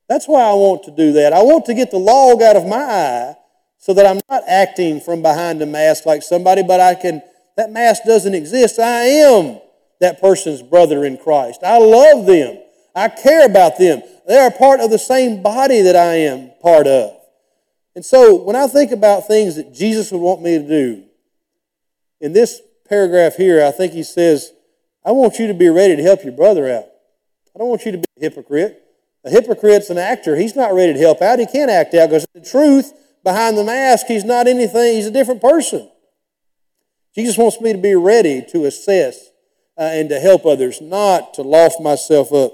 That's 0.09 0.27
why 0.27 0.41
I 0.41 0.53
want 0.53 0.83
to 0.83 0.91
do 0.91 1.13
that. 1.13 1.31
I 1.31 1.43
want 1.43 1.63
to 1.67 1.73
get 1.73 1.91
the 1.91 1.97
log 1.97 2.41
out 2.41 2.57
of 2.57 2.67
my 2.67 2.75
eye 2.75 3.35
so 3.81 3.95
that 3.95 4.05
I'm 4.05 4.21
not 4.29 4.43
acting 4.47 5.01
from 5.01 5.23
behind 5.23 5.61
a 5.61 5.65
mask 5.65 6.05
like 6.05 6.21
somebody, 6.21 6.61
but 6.61 6.79
I 6.79 6.93
can, 6.93 7.21
that 7.57 7.71
mask 7.71 8.03
doesn't 8.05 8.35
exist. 8.35 8.79
I 8.79 9.05
am 9.05 9.59
that 9.99 10.21
person's 10.21 10.61
brother 10.61 11.03
in 11.03 11.17
Christ. 11.17 11.61
I 11.63 11.79
love 11.79 12.27
them. 12.27 12.59
I 12.95 13.09
care 13.09 13.43
about 13.43 13.79
them. 13.79 14.03
They 14.27 14.37
are 14.37 14.51
part 14.51 14.81
of 14.81 14.91
the 14.91 14.99
same 14.99 15.41
body 15.41 15.81
that 15.81 15.95
I 15.95 16.15
am 16.17 16.51
part 16.61 16.85
of. 16.85 17.17
And 17.95 18.05
so 18.05 18.35
when 18.35 18.55
I 18.55 18.67
think 18.67 18.91
about 18.91 19.27
things 19.27 19.55
that 19.55 19.73
Jesus 19.73 20.11
would 20.11 20.21
want 20.21 20.43
me 20.43 20.59
to 20.59 20.67
do, 20.67 21.03
in 22.19 22.33
this 22.33 22.61
paragraph 22.87 23.35
here, 23.35 23.65
I 23.65 23.71
think 23.71 23.93
he 23.93 24.03
says, 24.03 24.53
I 25.03 25.11
want 25.11 25.39
you 25.39 25.47
to 25.47 25.55
be 25.55 25.69
ready 25.69 25.95
to 25.95 26.03
help 26.03 26.23
your 26.23 26.33
brother 26.33 26.71
out. 26.71 26.85
I 27.55 27.59
don't 27.59 27.67
want 27.67 27.83
you 27.85 27.93
to 27.93 27.97
be 27.97 28.05
a 28.17 28.21
hypocrite. 28.21 28.83
A 29.23 29.31
hypocrite's 29.31 29.89
an 29.89 29.97
actor. 29.97 30.35
He's 30.35 30.55
not 30.55 30.73
ready 30.73 30.93
to 30.93 30.99
help 30.99 31.21
out. 31.21 31.39
He 31.39 31.47
can't 31.47 31.71
act 31.71 31.95
out 31.95 32.09
because 32.09 32.27
the 32.35 32.41
truth 32.41 32.93
behind 33.23 33.57
the 33.57 33.63
mask, 33.63 34.07
he's 34.07 34.23
not 34.23 34.47
anything. 34.47 34.95
He's 34.95 35.07
a 35.07 35.11
different 35.11 35.41
person. 35.41 35.89
Jesus 37.15 37.37
wants 37.37 37.59
me 37.59 37.73
to 37.73 37.79
be 37.79 37.95
ready 37.95 38.43
to 38.51 38.65
assess 38.65 39.31
uh, 39.77 39.83
and 39.83 40.09
to 40.09 40.19
help 40.19 40.45
others, 40.45 40.79
not 40.79 41.33
to 41.33 41.41
loft 41.41 41.81
myself 41.81 42.31
up. 42.31 42.53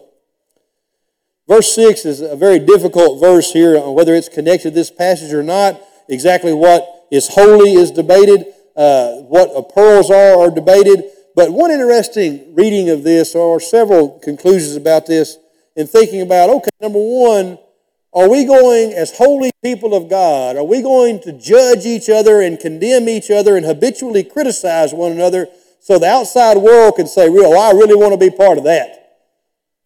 Verse 1.48 1.74
6 1.76 2.06
is 2.06 2.22
a 2.22 2.36
very 2.36 2.60
difficult 2.60 3.22
verse 3.22 3.54
here, 3.54 3.78
on 3.78 3.94
whether 3.94 4.14
it's 4.14 4.30
connected 4.30 4.70
to 4.70 4.76
this 4.76 4.92
passage 4.92 5.34
or 5.34 5.44
not. 5.44 5.82
Exactly 6.10 6.54
what 6.54 7.06
is 7.12 7.30
holy 7.30 7.74
is 7.74 7.92
debated, 7.92 8.46
uh, 8.76 9.18
what 9.22 9.74
pearls 9.74 10.10
are 10.10 10.38
are 10.38 10.52
debated. 10.52 11.06
But 11.36 11.52
one 11.52 11.72
interesting 11.72 12.56
reading 12.56 12.90
of 12.90 13.04
this, 13.04 13.36
or 13.36 13.60
several 13.60 14.20
conclusions 14.20 14.76
about 14.76 15.06
this, 15.06 15.38
in 15.76 15.88
thinking 15.88 16.22
about 16.22 16.50
okay, 16.50 16.70
number 16.82 17.00
one, 17.00 17.60
are 18.18 18.28
we 18.28 18.46
going, 18.46 18.94
as 18.94 19.16
holy 19.16 19.52
people 19.62 19.94
of 19.94 20.10
God, 20.10 20.58
are 20.58 20.64
we 20.64 20.82
going 20.82 21.22
to 21.22 21.32
judge 21.32 21.86
each 21.86 22.10
other 22.10 22.42
and 22.42 22.60
condemn 22.60 23.08
each 23.08 23.30
other 23.30 23.56
and 23.56 23.64
habitually 23.64 24.24
criticize 24.24 24.92
one 24.92 25.12
another 25.12 25.46
so 25.80 26.00
the 26.00 26.08
outside 26.08 26.58
world 26.58 26.96
can 26.96 27.06
say, 27.06 27.30
well, 27.30 27.56
I 27.56 27.78
really 27.78 27.94
want 27.94 28.14
to 28.14 28.18
be 28.18 28.36
part 28.36 28.58
of 28.58 28.64
that? 28.64 29.20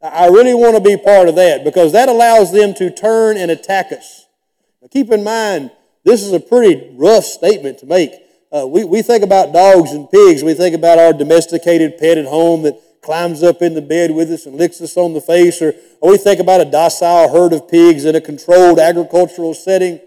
I 0.01 0.27
really 0.27 0.53
want 0.53 0.77
to 0.77 0.81
be 0.81 0.95
part 0.95 1.27
of 1.27 1.35
that 1.35 1.65
because 1.65 1.91
that 1.91 2.07
allows 2.07 2.53
them 2.53 2.73
to 2.75 2.89
turn 2.89 3.35
and 3.35 3.51
attack 3.51 3.91
us. 3.91 4.25
Now, 4.81 4.87
keep 4.87 5.11
in 5.11 5.25
mind, 5.25 5.71
this 6.05 6.23
is 6.23 6.31
a 6.31 6.39
pretty 6.39 6.95
rough 6.95 7.25
statement 7.25 7.79
to 7.79 7.85
make. 7.85 8.13
Uh, 8.49 8.65
we, 8.65 8.85
we 8.85 9.01
think 9.01 9.25
about 9.25 9.51
dogs 9.51 9.91
and 9.91 10.09
pigs. 10.09 10.41
We 10.41 10.53
think 10.53 10.73
about 10.73 10.99
our 10.99 11.11
domesticated 11.11 11.97
pet 11.97 12.17
at 12.17 12.27
home 12.27 12.63
that 12.63 12.81
climbs 13.01 13.43
up 13.43 13.61
in 13.61 13.73
the 13.73 13.81
bed 13.81 14.11
with 14.11 14.31
us 14.31 14.45
and 14.45 14.55
licks 14.55 14.79
us 14.81 14.95
on 14.95 15.13
the 15.13 15.21
face. 15.21 15.61
Or, 15.61 15.73
or 15.99 16.11
we 16.11 16.17
think 16.17 16.39
about 16.39 16.61
a 16.61 16.65
docile 16.65 17.29
herd 17.29 17.53
of 17.53 17.67
pigs 17.67 18.05
in 18.05 18.15
a 18.15 18.21
controlled 18.21 18.79
agricultural 18.79 19.53
setting. 19.53 19.99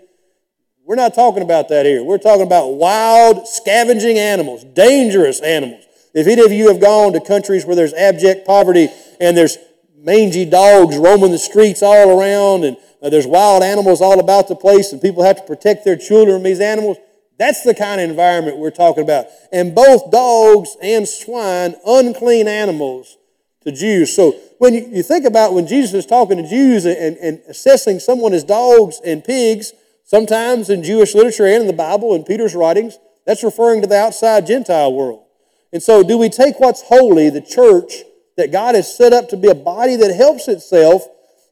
We're 0.85 0.96
not 0.96 1.14
talking 1.14 1.42
about 1.42 1.68
that 1.70 1.87
here. 1.87 2.04
We're 2.04 2.18
talking 2.18 2.46
about 2.46 2.74
wild, 2.74 3.48
scavenging 3.48 4.18
animals, 4.18 4.64
dangerous 4.64 5.40
animals. 5.40 5.85
If 6.12 6.26
any 6.26 6.44
of 6.44 6.52
you 6.52 6.68
have 6.68 6.80
gone 6.80 7.12
to 7.14 7.20
countries 7.20 7.64
where 7.64 7.74
there's 7.74 7.94
abject 7.94 8.46
poverty 8.46 8.88
and 9.20 9.37
there's 9.37 9.59
mangy 9.96 10.44
dogs 10.44 10.96
roaming 10.96 11.33
the 11.33 11.38
streets 11.38 11.83
all 11.83 12.20
around, 12.20 12.64
and 12.64 12.76
uh, 13.02 13.09
there's 13.09 13.26
wild 13.26 13.62
animals 13.62 14.00
all 14.00 14.20
about 14.20 14.48
the 14.48 14.54
place, 14.54 14.92
and 14.92 15.00
people 15.00 15.24
have 15.24 15.37
to 15.37 15.42
protect 15.42 15.85
their 15.85 15.96
children 15.96 16.37
from 16.37 16.42
these 16.42 16.61
animals. 16.61 16.98
That's 17.38 17.62
the 17.62 17.74
kind 17.74 18.00
of 18.00 18.08
environment 18.08 18.58
we're 18.58 18.70
talking 18.70 19.02
about. 19.02 19.26
And 19.52 19.74
both 19.74 20.10
dogs 20.10 20.76
and 20.82 21.08
swine, 21.08 21.74
unclean 21.84 22.46
animals 22.46 23.16
to 23.64 23.72
Jews. 23.72 24.14
So 24.14 24.32
when 24.58 24.74
you, 24.74 25.02
think 25.02 25.24
about 25.24 25.52
when 25.52 25.66
Jesus 25.66 25.94
is 25.94 26.06
talking 26.06 26.36
to 26.36 26.48
Jews 26.48 26.84
and, 26.84 27.16
and 27.16 27.40
assessing 27.48 27.98
someone 27.98 28.32
as 28.32 28.44
dogs 28.44 29.00
and 29.04 29.24
pigs, 29.24 29.72
sometimes 30.04 30.70
in 30.70 30.82
Jewish 30.82 31.14
literature 31.14 31.46
and 31.46 31.62
in 31.62 31.66
the 31.66 31.72
Bible 31.72 32.14
and 32.14 32.24
Peter's 32.24 32.54
writings, 32.54 32.98
that's 33.26 33.42
referring 33.42 33.80
to 33.80 33.86
the 33.86 33.98
outside 33.98 34.46
Gentile 34.46 34.92
world. 34.92 35.24
And 35.72 35.82
so, 35.82 36.04
do 36.04 36.16
we 36.16 36.28
take 36.28 36.60
what's 36.60 36.82
holy, 36.82 37.30
the 37.30 37.40
church, 37.40 38.04
that 38.36 38.52
God 38.52 38.74
has 38.74 38.96
set 38.96 39.12
up 39.12 39.28
to 39.30 39.36
be 39.36 39.48
a 39.48 39.54
body 39.54 39.96
that 39.96 40.14
helps 40.14 40.46
itself, 40.46 41.06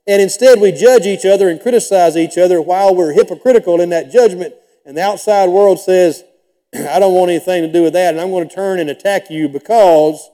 and 0.06 0.22
instead 0.22 0.60
we 0.60 0.70
judge 0.70 1.06
each 1.06 1.24
other 1.24 1.48
and 1.48 1.60
criticize 1.60 2.16
each 2.16 2.38
other 2.38 2.60
while 2.60 2.94
we're 2.94 3.12
hypocritical 3.12 3.80
in 3.80 3.88
that 3.90 4.12
judgment, 4.12 4.54
and 4.84 4.96
the 4.96 5.02
outside 5.02 5.48
world 5.48 5.80
says, 5.80 6.24
I 6.74 6.98
don't 6.98 7.14
want 7.14 7.30
anything 7.30 7.62
to 7.62 7.72
do 7.72 7.82
with 7.82 7.92
that, 7.92 8.14
and 8.14 8.20
I'm 8.20 8.30
going 8.30 8.48
to 8.48 8.54
turn 8.54 8.78
and 8.78 8.90
attack 8.90 9.30
you 9.30 9.48
because 9.48 10.28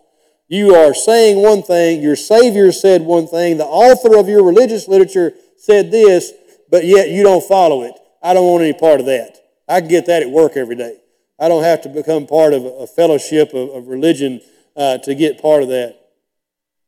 you 0.49 0.75
are 0.75 0.95
saying 0.95 1.43
one 1.43 1.63
thing, 1.63 2.03
your 2.03 2.17
Savior 2.17 2.73
said 2.73 3.03
one 3.03 3.27
thing, 3.27 3.59
the 3.59 3.67
author 3.67 4.17
of 4.17 4.29
your 4.29 4.45
religious 4.45 4.89
literature 4.89 5.35
said 5.57 5.91
this, 5.91 6.33
but 6.71 6.85
yet 6.85 7.11
you 7.11 7.23
don't 7.23 7.45
follow 7.45 7.83
it. 7.83 7.95
I 8.23 8.35
don't 8.35 8.47
want 8.47 8.63
any 8.63 8.73
part 8.73 9.01
of 9.01 9.07
that. 9.07 9.39
I 9.69 9.81
can 9.81 9.89
get 9.89 10.07
that 10.07 10.23
at 10.23 10.31
work 10.31 10.57
every 10.57 10.77
day. 10.77 10.99
I 11.39 11.49
don't 11.49 11.63
have 11.63 11.83
to 11.83 11.89
become 11.89 12.27
part 12.27 12.55
of 12.55 12.65
a 12.65 12.87
fellowship 12.87 13.53
of, 13.55 13.71
of 13.71 13.89
religion 13.89 14.41
uh, 14.77 14.99
to 14.99 15.15
get 15.15 15.41
part 15.41 15.63
of 15.63 15.69
that 15.69 15.99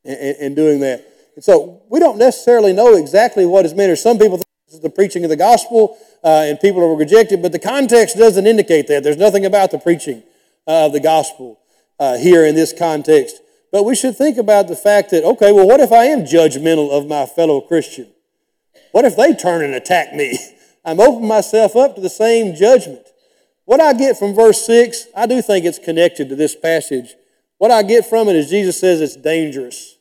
and 0.04 0.56
doing 0.56 0.80
that. 0.80 1.06
And 1.34 1.44
so 1.44 1.82
we 1.88 2.00
don't 2.00 2.18
necessarily 2.18 2.72
know 2.72 2.94
exactly 2.96 3.46
what 3.46 3.64
is 3.64 3.74
meant. 3.74 3.88
There's 3.88 4.02
some 4.02 4.18
people 4.18 4.38
think 4.38 4.46
is 4.72 4.80
the 4.80 4.90
preaching 4.90 5.24
of 5.24 5.30
the 5.30 5.36
gospel, 5.36 5.98
uh, 6.22 6.44
and 6.46 6.60
people 6.60 6.80
will 6.80 6.96
rejected, 6.96 7.42
but 7.42 7.52
the 7.52 7.58
context 7.58 8.16
doesn't 8.16 8.46
indicate 8.46 8.86
that. 8.88 9.02
There's 9.02 9.16
nothing 9.16 9.44
about 9.44 9.70
the 9.70 9.78
preaching 9.78 10.22
uh, 10.66 10.86
of 10.86 10.92
the 10.92 11.00
gospel 11.00 11.60
uh, 11.98 12.16
here 12.16 12.44
in 12.44 12.54
this 12.54 12.72
context. 12.72 13.40
But 13.72 13.84
we 13.84 13.94
should 13.94 14.16
think 14.16 14.36
about 14.36 14.68
the 14.68 14.76
fact 14.76 15.10
that, 15.10 15.24
okay, 15.24 15.52
well, 15.52 15.66
what 15.66 15.80
if 15.80 15.92
I 15.92 16.06
am 16.06 16.20
judgmental 16.20 16.90
of 16.90 17.06
my 17.06 17.26
fellow 17.26 17.60
Christian? 17.60 18.08
What 18.92 19.04
if 19.04 19.16
they 19.16 19.34
turn 19.34 19.62
and 19.64 19.74
attack 19.74 20.14
me? 20.14 20.38
I'm 20.84 21.00
opening 21.00 21.28
myself 21.28 21.76
up 21.76 21.94
to 21.94 22.00
the 22.00 22.10
same 22.10 22.54
judgment. 22.54 23.06
What 23.64 23.80
I 23.80 23.92
get 23.92 24.18
from 24.18 24.34
verse 24.34 24.64
6, 24.66 25.06
I 25.14 25.26
do 25.26 25.42
think 25.42 25.64
it's 25.64 25.78
connected 25.78 26.28
to 26.28 26.36
this 26.36 26.56
passage 26.56 27.14
what 27.60 27.70
I 27.70 27.82
get 27.82 28.06
from 28.06 28.30
it 28.30 28.36
is 28.36 28.48
Jesus 28.48 28.80
says 28.80 29.02
it's 29.02 29.16
dangerous. 29.16 29.98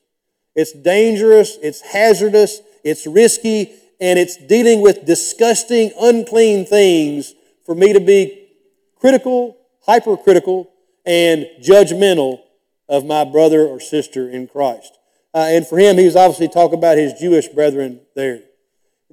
It's 0.55 0.71
dangerous, 0.71 1.57
it's 1.61 1.81
hazardous, 1.81 2.61
it's 2.85 3.05
risky, 3.05 3.73
and 3.99 4.17
it's 4.17 4.37
dealing 4.37 4.81
with 4.81 5.05
disgusting, 5.05 5.91
unclean 5.99 6.65
things 6.65 7.33
for 7.65 7.75
me 7.75 7.93
to 7.93 7.99
be 7.99 8.47
critical, 8.95 9.57
hypercritical, 9.85 10.71
and 11.05 11.47
judgmental 11.61 12.41
of 12.87 13.05
my 13.05 13.23
brother 13.23 13.65
or 13.65 13.79
sister 13.79 14.29
in 14.29 14.47
Christ. 14.47 14.97
Uh, 15.33 15.45
and 15.49 15.67
for 15.67 15.77
him, 15.77 15.97
he 15.97 16.05
was 16.05 16.15
obviously 16.15 16.47
talking 16.47 16.77
about 16.77 16.97
his 16.97 17.13
Jewish 17.13 17.47
brethren 17.47 18.01
there. 18.15 18.41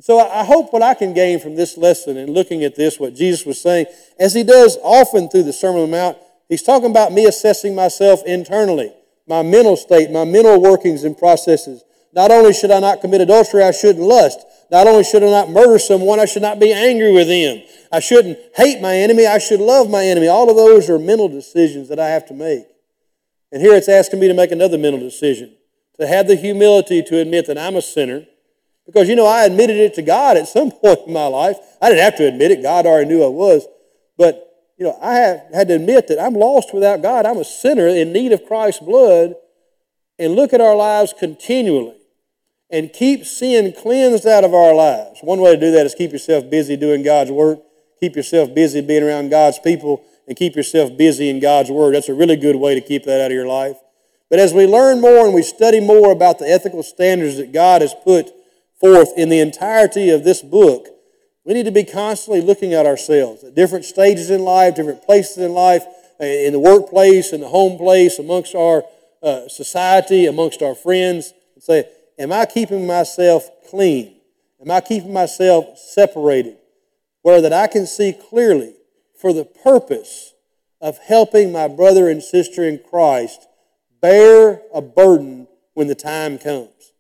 So 0.01 0.19
I 0.19 0.45
hope 0.45 0.73
what 0.73 0.83
I 0.83 0.95
can 0.95 1.15
gain 1.15 1.41
from 1.41 1.57
this 1.57 1.77
lesson 1.77 2.17
and 2.17 2.31
looking 2.31 2.65
at 2.65 2.77
this, 2.77 3.01
what 3.01 3.15
Jesus 3.15 3.47
was 3.47 3.61
saying, 3.61 3.87
as 4.19 4.35
he 4.35 4.43
does 4.43 4.77
often 4.83 5.29
through 5.29 5.45
the 5.45 5.53
Sermon 5.53 5.83
on 5.83 5.91
the 5.91 5.97
Mount, 5.97 6.19
He's 6.49 6.63
talking 6.63 6.91
about 6.91 7.13
me 7.13 7.27
assessing 7.27 7.75
myself 7.75 8.23
internally, 8.25 8.93
my 9.27 9.43
mental 9.43 9.77
state, 9.77 10.11
my 10.11 10.25
mental 10.25 10.61
workings 10.61 11.05
and 11.05 11.17
processes. 11.19 11.83
Not 12.13 12.31
only 12.31 12.53
should 12.53 12.71
I 12.71 12.81
not 12.81 13.01
commit 13.01 13.21
adultery, 13.21 13.63
I 13.63 13.73
shouldn't 13.73 14.05
lust. 14.05 14.47
Not 14.71 14.87
only 14.87 15.05
should 15.05 15.23
I 15.23 15.31
not 15.31 15.51
murder 15.51 15.79
someone, 15.79 16.19
I 16.19 16.25
should 16.25 16.43
not 16.43 16.59
be 16.59 16.73
angry 16.73 17.13
with 17.13 17.29
them. 17.29 17.63
I 17.93 18.01
shouldn't 18.01 18.39
hate 18.57 18.81
my 18.81 18.97
enemy, 18.97 19.27
I 19.27 19.39
should 19.39 19.61
love 19.61 19.89
my 19.89 20.05
enemy. 20.05 20.29
All 20.29 20.51
of 20.51 20.57
those 20.57 20.91
are 20.91 20.99
mental 20.99 21.29
decisions 21.29 21.89
that 21.89 22.01
I 22.01 22.09
have 22.09 22.27
to 22.27 22.35
make. 22.35 22.65
And 23.53 23.63
here 23.63 23.75
it's 23.75 23.89
asking 23.89 24.21
me 24.21 24.29
to 24.29 24.35
make 24.35 24.51
another 24.51 24.79
mental 24.79 25.01
decision 25.01 25.55
to 25.99 26.07
have 26.07 26.27
the 26.27 26.37
humility 26.37 27.03
to 27.03 27.19
admit 27.19 27.47
that 27.47 27.59
I'm 27.59 27.77
a 27.77 27.83
sinner. 27.83 28.27
Because, 28.85 29.09
you 29.09 29.17
know, 29.17 29.27
I 29.27 29.45
admitted 29.45 29.77
it 29.77 29.95
to 29.95 30.03
God 30.03 30.37
at 30.37 30.49
some 30.49 30.71
point 30.83 31.01
in 31.07 31.13
my 31.13 31.27
life. 31.27 31.57
I 31.81 31.89
didn't 31.89 32.05
have 32.05 32.17
to 32.17 32.29
admit 32.29 32.51
it, 32.51 32.63
God 32.63 32.87
already 32.87 33.09
knew 33.09 33.25
I 33.25 33.29
was. 33.29 33.67
But 34.19 34.47
you 34.79 34.85
know, 34.85 34.99
I 35.01 35.15
have 35.15 35.43
had 35.55 35.69
to 35.69 35.75
admit 35.75 36.09
that 36.09 36.21
I'm 36.21 36.35
lost 36.35 36.75
without 36.75 37.01
God. 37.01 37.25
I'm 37.25 37.39
a 37.39 37.45
sinner 37.45 37.89
in 37.89 38.13
need 38.13 38.33
of 38.33 38.45
Christ's 38.45 38.81
blood. 38.81 39.35
And 40.19 40.35
look 40.35 40.53
at 40.53 40.61
our 40.61 40.77
lives 40.77 41.15
continually 41.19 41.96
and 42.71 42.93
keep 42.93 43.25
sin 43.25 43.73
cleansed 43.73 44.27
out 44.27 44.45
of 44.45 44.53
our 44.53 44.75
lives. 44.75 45.21
One 45.21 45.41
way 45.41 45.55
to 45.55 45.61
do 45.61 45.71
that 45.73 45.87
is 45.87 45.95
keep 45.95 46.13
yourself 46.13 46.51
busy 46.51 46.77
doing 46.77 47.03
God's 47.03 47.31
work, 47.31 47.61
keep 48.01 48.17
yourself 48.17 48.55
busy 48.55 48.81
being 48.81 49.03
around 49.03 49.31
God's 49.31 49.59
people, 49.59 50.05
and 50.27 50.37
keep 50.37 50.57
yourself 50.57 50.97
busy 50.97 51.29
in 51.29 51.41
God's 51.41 51.71
Word. 51.71 51.95
That's 51.95 52.09
a 52.09 52.15
really 52.15 52.37
good 52.37 52.57
way 52.57 52.75
to 52.75 52.81
keep 52.81 53.05
that 53.05 53.21
out 53.21 53.31
of 53.31 53.37
your 53.37 53.47
life. 53.47 53.77
But 54.29 54.41
as 54.41 54.53
we 54.53 54.67
learn 54.67 55.01
more 55.01 55.25
and 55.25 55.35
we 55.35 55.43
study 55.43 55.79
more 55.81 56.11
about 56.11 56.39
the 56.39 56.51
ethical 56.51 56.83
standards 56.83 57.37
that 57.37 57.53
God 57.53 57.81
has 57.83 57.95
put 57.95 58.33
forth 58.81 59.13
in 59.17 59.29
the 59.29 59.39
entirety 59.39 60.11
of 60.11 60.25
this 60.25 60.43
book, 60.43 60.89
we 61.45 61.55
need 61.55 61.65
to 61.67 61.71
be 61.71 61.85
constantly 61.85 62.41
looking 62.41 62.75
at 62.75 62.87
ourselves 62.87 63.45
at 63.45 63.55
different 63.55 63.85
stages 63.85 64.31
in 64.31 64.43
life, 64.43 64.75
different 64.75 65.05
places 65.05 65.39
in 65.39 65.53
life, 65.53 65.85
uh, 66.21 66.25
in 66.25 66.53
the 66.53 66.59
workplace, 66.59 67.33
in 67.33 67.41
the 67.41 67.49
home 67.49 67.79
place, 67.79 68.19
amongst 68.19 68.57
our 68.57 68.83
uh, 69.23 69.47
society, 69.49 70.27
amongst 70.27 70.61
our 70.61 70.75
friends, 70.75 71.33
and 71.55 71.63
say, 71.63 71.85
Am 72.19 72.33
I 72.33 72.47
keeping 72.47 72.87
myself 72.87 73.49
clean? 73.69 74.17
Am 74.61 74.71
I 74.71 74.81
keeping 74.81 75.13
myself 75.13 75.79
separated? 75.79 76.57
Where 77.23 77.41
that 77.41 77.53
I 77.53 77.67
can 77.67 77.87
see 77.87 78.13
clearly 78.13 78.75
for 79.21 79.33
the 79.33 79.45
purpose 79.45 80.35
of 80.81 80.99
helping 80.99 81.53
my 81.53 81.69
brother 81.69 82.09
and 82.09 82.23
sister 82.23 82.65
in 82.65 82.81
Christ 82.91 83.47
bear 84.01 84.63
a 84.73 84.81
burden 84.81 85.49
when 85.75 85.89
the 85.89 85.95
time 85.95 86.39
comes. 86.39 86.93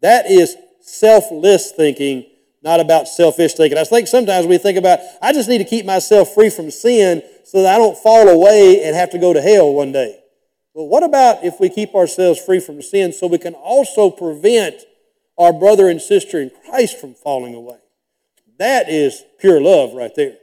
That 0.00 0.30
is 0.30 0.56
selfless 0.80 1.72
thinking 1.72 2.26
not 2.66 2.80
about 2.80 3.06
selfish 3.06 3.54
thinking. 3.54 3.78
I 3.78 3.84
think 3.84 4.08
sometimes 4.08 4.44
we 4.44 4.58
think 4.58 4.76
about, 4.76 4.98
I 5.22 5.32
just 5.32 5.48
need 5.48 5.58
to 5.58 5.64
keep 5.64 5.86
myself 5.86 6.34
free 6.34 6.50
from 6.50 6.72
sin 6.72 7.22
so 7.44 7.62
that 7.62 7.72
I 7.72 7.78
don't 7.78 7.96
fall 7.96 8.28
away 8.28 8.82
and 8.82 8.96
have 8.96 9.10
to 9.10 9.18
go 9.18 9.32
to 9.32 9.40
hell 9.40 9.72
one 9.72 9.92
day. 9.92 10.18
Well, 10.76 10.88
what 10.88 11.04
about 11.04 11.42
if 11.42 11.58
we 11.58 11.70
keep 11.70 11.94
ourselves 11.94 12.38
free 12.38 12.60
from 12.60 12.82
sin 12.82 13.14
so 13.14 13.26
we 13.26 13.38
can 13.38 13.54
also 13.54 14.10
prevent 14.10 14.82
our 15.38 15.50
brother 15.50 15.88
and 15.88 16.02
sister 16.02 16.38
in 16.38 16.50
Christ 16.50 17.00
from 17.00 17.14
falling 17.14 17.54
away? 17.54 17.78
That 18.58 18.90
is 18.90 19.24
pure 19.40 19.58
love 19.58 19.94
right 19.94 20.14
there. 20.14 20.36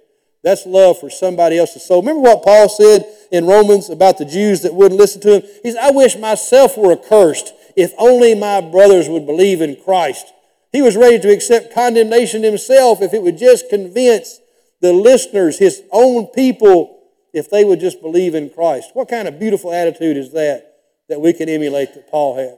That's 0.43 0.65
love 0.65 0.99
for 0.99 1.11
somebody 1.11 1.59
else's 1.59 1.85
soul. 1.85 2.01
Remember 2.01 2.21
what 2.21 2.41
Paul 2.41 2.67
said 2.67 3.05
in 3.31 3.45
Romans 3.45 3.91
about 3.91 4.17
the 4.17 4.25
Jews 4.25 4.63
that 4.63 4.73
wouldn't 4.73 4.99
listen 4.99 5.21
to 5.21 5.35
him? 5.35 5.49
He 5.61 5.71
said, 5.71 5.83
I 5.83 5.91
wish 5.91 6.17
myself 6.17 6.79
were 6.79 6.93
accursed 6.93 7.53
if 7.75 7.93
only 7.99 8.33
my 8.33 8.59
brothers 8.59 9.07
would 9.07 9.27
believe 9.27 9.61
in 9.61 9.75
Christ. 9.85 10.33
He 10.71 10.81
was 10.81 10.97
ready 10.97 11.19
to 11.19 11.31
accept 11.31 11.75
condemnation 11.75 12.41
himself 12.41 13.03
if 13.03 13.13
it 13.13 13.21
would 13.21 13.37
just 13.37 13.69
convince 13.69 14.39
the 14.81 14.93
listeners, 14.93 15.59
his 15.59 15.83
own 15.91 16.25
people, 16.25 17.02
if 17.33 17.49
they 17.49 17.65
would 17.65 17.79
just 17.79 18.01
believe 18.01 18.35
in 18.35 18.49
Christ. 18.49 18.91
What 18.93 19.09
kind 19.09 19.27
of 19.27 19.39
beautiful 19.39 19.73
attitude 19.73 20.17
is 20.17 20.31
that 20.33 20.69
that 21.09 21.19
we 21.19 21.33
can 21.33 21.49
emulate 21.49 21.93
that 21.95 22.09
Paul 22.09 22.37
had? 22.37 22.57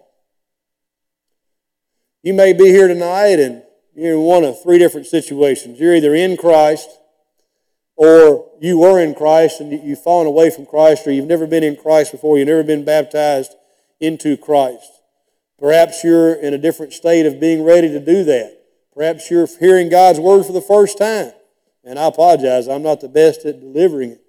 You 2.21 2.33
may 2.33 2.53
be 2.53 2.65
here 2.65 2.87
tonight 2.87 3.39
and 3.39 3.63
you're 3.95 4.13
in 4.13 4.21
one 4.21 4.43
of 4.43 4.61
three 4.61 4.77
different 4.77 5.07
situations. 5.07 5.79
You're 5.79 5.95
either 5.95 6.13
in 6.13 6.35
Christ, 6.37 6.89
or 7.95 8.51
you 8.59 8.77
were 8.77 8.99
in 8.99 9.15
Christ 9.15 9.61
and 9.61 9.71
you've 9.71 10.03
fallen 10.03 10.27
away 10.27 10.49
from 10.49 10.65
Christ, 10.65 11.07
or 11.07 11.11
you've 11.11 11.27
never 11.27 11.47
been 11.47 11.63
in 11.63 11.77
Christ 11.77 12.11
before, 12.11 12.37
you've 12.37 12.47
never 12.47 12.63
been 12.63 12.83
baptized 12.83 13.53
into 14.01 14.35
Christ. 14.35 14.91
Perhaps 15.57 16.03
you're 16.03 16.33
in 16.33 16.53
a 16.53 16.57
different 16.57 16.91
state 16.91 17.25
of 17.25 17.39
being 17.39 17.63
ready 17.63 17.87
to 17.87 17.99
do 17.99 18.25
that. 18.25 18.59
Perhaps 18.93 19.31
you're 19.31 19.47
hearing 19.59 19.89
God's 19.89 20.19
word 20.19 20.45
for 20.45 20.51
the 20.51 20.61
first 20.61 20.97
time. 20.97 21.31
And 21.83 21.97
I 21.97 22.07
apologize, 22.07 22.67
I'm 22.67 22.83
not 22.83 22.99
the 22.99 23.07
best 23.07 23.45
at 23.45 23.61
delivering 23.61 24.11
it. 24.11 24.24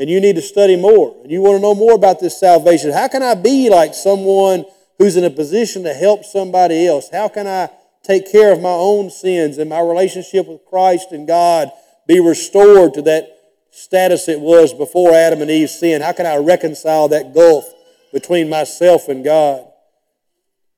And 0.00 0.08
you 0.08 0.18
need 0.18 0.36
to 0.36 0.42
study 0.42 0.76
more. 0.76 1.14
And 1.22 1.30
you 1.30 1.42
want 1.42 1.58
to 1.58 1.60
know 1.60 1.74
more 1.74 1.92
about 1.92 2.20
this 2.20 2.40
salvation. 2.40 2.90
How 2.90 3.06
can 3.06 3.22
I 3.22 3.34
be 3.34 3.68
like 3.68 3.92
someone 3.92 4.64
who's 4.96 5.14
in 5.14 5.24
a 5.24 5.30
position 5.30 5.82
to 5.82 5.92
help 5.92 6.24
somebody 6.24 6.86
else? 6.86 7.10
How 7.12 7.28
can 7.28 7.46
I 7.46 7.68
take 8.02 8.32
care 8.32 8.50
of 8.50 8.62
my 8.62 8.70
own 8.70 9.10
sins 9.10 9.58
and 9.58 9.68
my 9.68 9.80
relationship 9.80 10.48
with 10.48 10.64
Christ 10.64 11.08
and 11.12 11.28
God 11.28 11.70
be 12.06 12.18
restored 12.18 12.94
to 12.94 13.02
that 13.02 13.28
status 13.72 14.26
it 14.26 14.40
was 14.40 14.72
before 14.72 15.12
Adam 15.12 15.42
and 15.42 15.50
Eve 15.50 15.68
sinned? 15.68 16.02
How 16.02 16.12
can 16.12 16.24
I 16.24 16.38
reconcile 16.38 17.08
that 17.08 17.34
gulf 17.34 17.70
between 18.10 18.48
myself 18.48 19.06
and 19.08 19.22
God? 19.22 19.66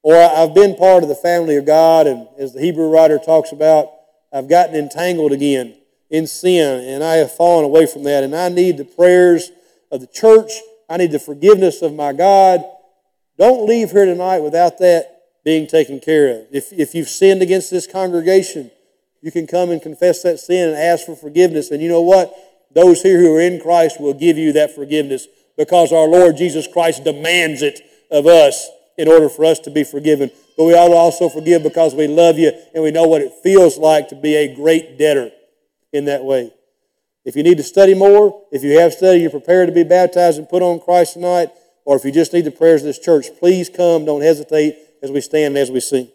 Or 0.03 0.17
I've 0.17 0.53
been 0.53 0.75
part 0.75 1.05
of 1.05 1.09
the 1.09 1.15
family 1.15 1.55
of 1.55 1.65
God, 1.65 2.09
and 2.09 2.27
as 2.41 2.55
the 2.55 2.61
Hebrew 2.61 2.89
writer 2.89 3.21
talks 3.21 3.53
about, 3.53 3.89
I've 4.33 4.49
gotten 4.49 4.75
entangled 4.75 5.31
again 5.31 5.77
in 6.13 6.27
sin, 6.27 6.85
and 6.85 7.03
I 7.03 7.15
have 7.17 7.33
fallen 7.33 7.65
away 7.65 7.87
from 7.87 8.05
that. 8.05 8.23
And 8.23 8.37
I 8.37 8.51
need 8.51 8.77
the 8.77 8.85
prayers 8.85 9.51
of 9.91 10.03
the 10.03 10.07
church. 10.07 10.53
I 10.89 10.99
need 10.99 11.11
the 11.11 11.19
forgiveness 11.19 11.81
of 11.81 11.95
my 11.95 12.13
God. 12.13 12.63
Don't 13.39 13.67
leave 13.67 13.91
here 13.91 14.05
tonight 14.05 14.41
without 14.41 14.79
that 14.79 15.23
being 15.43 15.67
taken 15.67 15.99
care 15.99 16.29
of. 16.29 16.47
If, 16.53 16.71
if 16.71 16.95
you've 16.95 17.09
sinned 17.09 17.41
against 17.41 17.71
this 17.71 17.87
congregation, 17.87 18.71
you 19.23 19.33
can 19.33 19.47
come 19.47 19.71
and 19.71 19.81
confess 19.81 20.23
that 20.23 20.39
sin 20.39 20.69
and 20.69 20.77
ask 20.77 21.07
for 21.07 21.17
forgiveness. 21.17 21.71
And 21.71 21.83
you 21.83 21.89
know 21.89 22.03
what? 22.03 22.33
Those 22.75 23.01
here 23.01 23.19
who 23.19 23.35
are 23.35 23.41
in 23.41 23.59
Christ 23.59 23.99
will 23.99 24.15
give 24.15 24.37
you 24.37 24.53
that 24.53 24.75
forgiveness 24.75 25.27
because 25.57 25.93
our 25.93 26.07
Lord 26.07 26.37
Jesus 26.37 26.67
Christ 26.67 27.05
demands 27.05 27.63
it 27.63 27.81
of 28.11 28.27
us 28.27 28.69
in 28.99 29.09
order 29.09 29.31
for 29.31 29.47
us 29.47 29.59
to 29.61 29.71
be 29.71 29.83
forgiven. 29.83 30.31
But 30.59 30.65
we 30.65 30.75
ought 30.75 30.89
to 30.89 30.95
also 30.95 31.31
forgive 31.31 31.63
because 31.63 31.95
we 31.95 32.07
love 32.07 32.39
you 32.39 32.53
and 32.75 32.85
we 32.85 32.91
know 32.91 33.09
what 33.09 33.23
it 33.23 33.33
feels 33.43 33.79
like 33.79 34.09
to 34.09 34.15
be 34.15 34.35
a 34.37 34.55
great 34.55 34.99
debtor 34.99 35.31
in 35.93 36.07
that 36.07 36.25
way. 36.25 36.53
If 37.25 37.37
you 37.37 37.43
need 37.43 37.59
to 37.59 37.63
study 37.63 37.95
more, 37.95 38.43
if 38.51 38.63
you 38.63 38.79
have 38.79 38.93
studied, 38.93 39.21
you're 39.21 39.31
prepared 39.31 39.69
to 39.69 39.75
be 39.75 39.85
baptized 39.85 40.39
and 40.39 40.49
put 40.49 40.63
on 40.63 40.81
Christ 40.81 41.15
tonight, 41.15 41.51
or 41.85 41.97
if 41.97 42.05
you 42.05 42.11
just 42.11 42.33
need 42.33 42.45
the 42.45 42.51
prayers 42.51 42.83
of 42.83 42.87
this 42.87 42.99
church, 42.99 43.27
please 43.39 43.69
come. 43.69 44.05
Don't 44.05 44.23
hesitate 44.23 44.77
as 45.03 45.11
we 45.11 45.21
stand 45.21 45.57
and 45.57 45.59
as 45.59 45.71
we 45.71 45.81
sing. 45.81 46.11